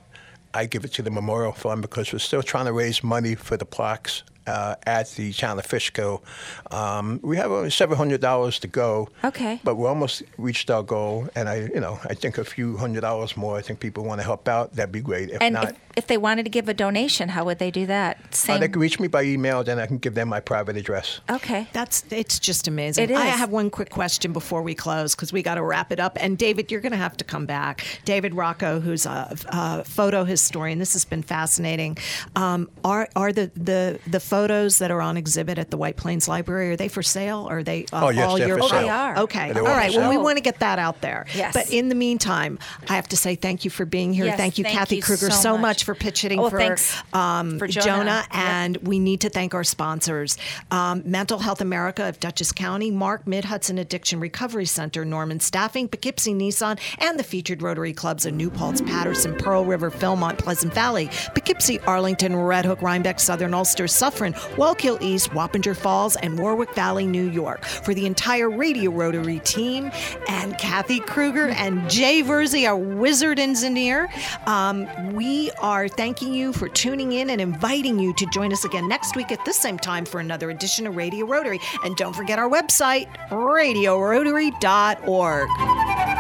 I 0.54 0.66
give 0.66 0.86
it 0.86 0.94
to 0.94 1.02
the 1.02 1.12
Memorial 1.12 1.54
Fund 1.54 1.82
because 1.82 2.12
we're 2.14 2.20
still 2.20 2.44
trying 2.44 2.66
to 2.66 2.74
raise 2.74 3.04
money 3.04 3.36
for 3.36 3.58
the 3.58 3.66
plaques 3.66 4.24
uh, 4.48 4.76
at 4.86 5.10
the 5.12 5.32
town 5.34 5.60
of 5.60 5.66
Fishkill. 5.66 6.24
Um, 6.72 7.20
we 7.24 7.38
have 7.38 7.52
only 7.52 7.70
seven 7.70 7.98
hundred 7.98 8.22
dollars 8.22 8.60
to 8.60 8.68
go. 8.68 9.10
Okay. 9.24 9.60
But 9.64 9.76
we 9.76 9.86
almost 9.88 10.24
reached 10.38 10.70
our 10.70 10.84
goal, 10.84 11.28
and 11.36 11.48
I, 11.50 11.56
you 11.74 11.80
know, 11.80 12.00
I 12.06 12.14
think 12.14 12.38
a 12.38 12.44
few 12.44 12.78
hundred 12.78 13.02
dollars 13.02 13.36
more. 13.38 13.58
I 13.58 13.62
think 13.62 13.80
people 13.80 14.04
want 14.04 14.20
to 14.22 14.26
help 14.26 14.48
out. 14.48 14.74
That'd 14.76 14.92
be 14.92 15.02
great. 15.02 15.30
If 15.30 15.42
And 15.42 15.54
not, 15.54 15.70
if, 15.72 15.76
if 15.96 16.08
they 16.08 16.18
wanted 16.18 16.44
to 16.44 16.50
give 16.50 16.70
a 16.70 16.74
donation, 16.74 17.30
how 17.30 17.46
would 17.46 17.60
they 17.60 17.72
do 17.72 17.86
that? 17.88 18.18
uh, 18.50 18.58
they 18.58 18.68
can 18.70 18.80
reach 18.82 19.00
me 19.00 19.08
by 19.08 19.24
email. 19.24 19.64
Then 19.64 19.80
I 19.80 19.86
can 19.86 19.98
give 19.98 20.16
them 20.16 20.30
my 20.30 20.40
private 20.40 20.78
address. 20.78 21.20
okay. 21.30 21.68
That's 21.74 22.04
it's 22.12 22.40
just 22.40 22.68
amazing. 22.68 23.10
It 23.10 23.16
I 23.16 23.26
have 23.26 23.52
one 23.52 23.70
quick 23.70 23.90
question 23.90 24.34
before 24.34 24.62
we 24.62 24.74
close 24.76 25.16
because 25.16 25.32
we 25.34 25.42
got 25.44 25.56
to 25.56 25.64
wrap 25.64 25.92
it 25.92 26.00
up. 26.00 26.18
And 26.20 26.38
David, 26.38 26.72
you're 26.72 26.82
going 26.82 26.92
to 26.92 26.98
have 26.98 27.18
to 27.18 27.24
come 27.24 27.46
back. 27.46 27.86
David 28.06 28.34
Rocco, 28.34 28.80
who's 28.80 29.06
a, 29.06 29.36
a 29.50 29.84
photo 29.84 30.24
historian. 30.24 30.80
This 30.80 30.94
has 30.94 31.06
been 31.06 31.22
fascinating. 31.24 31.98
Um, 32.36 32.70
are 32.84 33.08
are 33.16 33.32
the, 33.32 33.52
the 33.56 34.00
the 34.08 34.20
photos 34.40 34.78
that 34.78 34.90
are 34.90 35.02
on 35.02 35.18
exhibit 35.18 35.58
at 35.58 35.70
the 35.70 35.78
White 35.78 35.98
Plains 35.98 36.28
Library 36.28 36.72
are 36.72 36.76
they 36.78 36.88
for 36.88 37.04
sale? 37.04 37.48
Are 37.50 37.62
they 37.62 37.86
uh, 37.92 38.06
Oh, 38.06 38.10
yes, 38.10 38.28
all 38.30 38.38
they're 38.38 38.48
your 38.48 38.58
for 38.60 38.64
Oh, 38.66 38.82
they 38.82 38.90
are. 38.90 39.18
Okay. 39.20 39.52
They're 39.52 39.64
All 39.64 39.68
all 39.68 39.74
for 39.74 39.80
right. 39.80 39.96
Well, 39.96 40.10
we 40.10 40.18
want 40.18 40.38
to 40.38 40.42
get 40.44 40.60
that 40.60 40.80
out 40.80 41.02
there. 41.02 41.26
Yes. 41.36 41.54
But 41.54 41.72
in 41.74 41.90
the 41.90 41.96
meantime, 41.96 42.58
I 42.88 42.96
have 42.96 43.10
to 43.10 43.18
say 43.18 43.36
thank 43.36 43.66
you 43.66 43.72
for 43.72 43.86
being 43.86 44.14
here. 44.14 44.26
Yes, 44.26 44.38
thank 44.38 44.58
you, 44.58 44.64
thank 44.64 44.78
Kathy 44.78 44.98
you 44.98 45.02
Kruger, 45.02 45.30
so 45.30 45.42
so 45.42 45.52
much. 45.54 45.62
much 45.62 45.84
for 45.84 45.96
pitching 45.96 46.40
Oh, 46.40 46.50
for, 46.50 46.58
thanks 46.58 46.96
um, 47.14 47.60
for 47.60 47.68
Jonah. 47.68 47.86
Jonah. 47.86 48.26
Yep. 48.32 48.36
And 48.36 48.78
we 48.78 49.00
need 49.00 49.22
to 49.22 49.30
thank 49.30 49.54
our 49.54 49.64
sponsors 49.64 50.38
um, 50.72 51.02
Mental 51.06 51.40
Health 51.40 51.62
America 51.62 52.08
of 52.08 52.20
Dutchess 52.20 52.52
County, 52.52 52.92
MARC 52.92 53.28
Mid 53.28 53.46
Hudson 53.46 53.78
Addiction 53.78 54.20
Recovery 54.20 54.66
Center, 54.66 55.04
Norman 55.04 55.40
Staffing, 55.40 55.88
Poughkeepsie 55.88 56.34
Nissan, 56.34 56.80
and 57.00 57.20
the 57.20 57.24
featured 57.24 57.62
Rotary 57.62 57.94
Clubs 57.94 58.26
of 58.26 58.34
New 58.34 58.50
Paltz, 58.50 58.82
Patterson, 58.82 59.36
Pearl 59.36 59.66
River, 59.66 59.92
Philmont, 59.92 60.38
Pleasant 60.38 60.74
Valley, 60.74 61.10
Poughkeepsie, 61.34 61.80
Arlington, 61.82 62.36
Red 62.36 62.66
Hook, 62.66 62.82
Rhinebeck, 62.82 63.20
Southern 63.20 63.54
Ulster, 63.54 63.88
Suffern, 64.20 64.34
Wallkill 64.58 65.02
East, 65.02 65.32
Wappinger 65.32 65.76
Falls, 65.76 66.16
and 66.18 66.38
Warwick 66.38 66.76
Valley, 66.76 67.08
New 67.08 67.30
York. 67.30 67.64
For 67.64 67.94
the 67.94 68.06
entire 68.06 68.50
Radio 68.50 68.92
Rotary 68.92 69.40
team 69.40 69.90
and 70.28 70.58
Kathy 70.58 71.00
Kruger 71.00 71.48
and 71.48 71.90
Jay 71.90 72.22
Verzi, 72.22 72.68
our 72.68 72.76
wizard 72.76 73.40
engineer, 73.40 74.10
um, 74.46 75.14
we 75.14 75.52
are 75.62 75.88
thanking 75.88 76.34
you 76.34 76.52
for 76.52 76.68
tuning 76.68 77.14
in 77.14 77.30
and 77.30 77.40
inviting 77.40 77.98
you 77.98 78.14
to 78.16 78.26
join 78.34 78.52
us 78.52 78.66
again 78.66 78.90
next 78.90 79.16
week 79.16 79.32
at 79.32 79.46
this 79.46 79.56
same 79.56 79.80
time 79.80 80.04
for 80.04 80.20
another 80.20 80.50
edition 80.50 80.86
of 80.86 80.98
Radio 80.98 81.26
Rotary. 81.26 81.62
And 81.86 81.96
don't 81.96 82.14
forget 82.14 82.40
our 82.40 82.50
website, 82.50 83.08
radiorotary.org. 83.30 86.19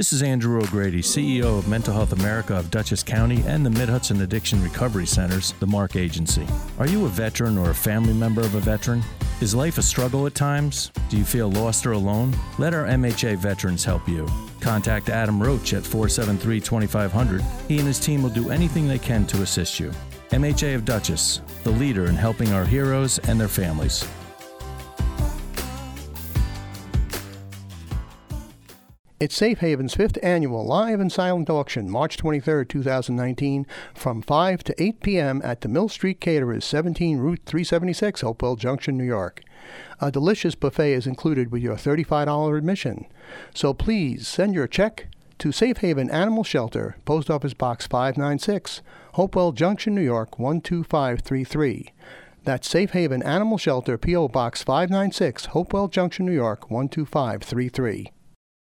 This 0.00 0.14
is 0.14 0.22
Andrew 0.22 0.62
O'Grady, 0.62 1.02
CEO 1.02 1.58
of 1.58 1.68
Mental 1.68 1.92
Health 1.92 2.14
America 2.14 2.56
of 2.56 2.70
Dutchess 2.70 3.02
County 3.02 3.44
and 3.46 3.66
the 3.66 3.68
Mid 3.68 3.90
Hudson 3.90 4.22
Addiction 4.22 4.62
Recovery 4.62 5.04
Centers, 5.04 5.52
the 5.60 5.66
MARC 5.66 5.94
Agency. 5.94 6.46
Are 6.78 6.88
you 6.88 7.04
a 7.04 7.08
veteran 7.10 7.58
or 7.58 7.68
a 7.68 7.74
family 7.74 8.14
member 8.14 8.40
of 8.40 8.54
a 8.54 8.60
veteran? 8.60 9.02
Is 9.42 9.54
life 9.54 9.76
a 9.76 9.82
struggle 9.82 10.26
at 10.26 10.34
times? 10.34 10.90
Do 11.10 11.18
you 11.18 11.24
feel 11.26 11.50
lost 11.50 11.84
or 11.84 11.92
alone? 11.92 12.34
Let 12.56 12.72
our 12.72 12.86
MHA 12.86 13.36
veterans 13.36 13.84
help 13.84 14.08
you. 14.08 14.26
Contact 14.60 15.10
Adam 15.10 15.38
Roach 15.38 15.74
at 15.74 15.84
473 15.84 16.60
2500. 16.60 17.42
He 17.68 17.76
and 17.76 17.86
his 17.86 18.00
team 18.00 18.22
will 18.22 18.30
do 18.30 18.48
anything 18.48 18.88
they 18.88 18.98
can 18.98 19.26
to 19.26 19.42
assist 19.42 19.78
you. 19.78 19.92
MHA 20.30 20.76
of 20.76 20.86
Dutchess, 20.86 21.42
the 21.62 21.72
leader 21.72 22.06
in 22.06 22.14
helping 22.14 22.54
our 22.54 22.64
heroes 22.64 23.18
and 23.18 23.38
their 23.38 23.48
families. 23.48 24.08
It's 29.20 29.36
Safe 29.36 29.58
Haven's 29.58 29.94
fifth 29.94 30.16
annual 30.22 30.64
live 30.64 30.98
and 30.98 31.12
silent 31.12 31.50
auction, 31.50 31.90
March 31.90 32.16
23, 32.16 32.64
2019, 32.64 33.66
from 33.92 34.22
5 34.22 34.64
to 34.64 34.82
8 34.82 35.00
p.m. 35.02 35.42
at 35.44 35.60
the 35.60 35.68
Mill 35.68 35.90
Street 35.90 36.22
Caterers, 36.22 36.64
17 36.64 37.18
Route 37.18 37.42
376, 37.44 38.22
Hopewell 38.22 38.56
Junction, 38.56 38.96
New 38.96 39.04
York. 39.04 39.42
A 40.00 40.10
delicious 40.10 40.54
buffet 40.54 40.94
is 40.94 41.06
included 41.06 41.52
with 41.52 41.60
your 41.60 41.76
$35 41.76 42.56
admission. 42.56 43.04
So 43.52 43.74
please 43.74 44.26
send 44.26 44.54
your 44.54 44.66
check 44.66 45.08
to 45.40 45.52
Safe 45.52 45.76
Haven 45.76 46.08
Animal 46.08 46.42
Shelter, 46.42 46.96
Post 47.04 47.28
Office 47.28 47.52
Box 47.52 47.86
596, 47.86 48.80
Hopewell 49.12 49.52
Junction, 49.52 49.94
New 49.94 50.00
York 50.00 50.38
12533. 50.38 51.92
That's 52.44 52.66
Safe 52.66 52.92
Haven 52.92 53.22
Animal 53.22 53.58
Shelter, 53.58 53.98
P.O. 53.98 54.28
Box 54.28 54.62
596, 54.62 55.44
Hopewell 55.44 55.88
Junction, 55.88 56.24
New 56.24 56.32
York 56.32 56.70
12533. 56.70 58.12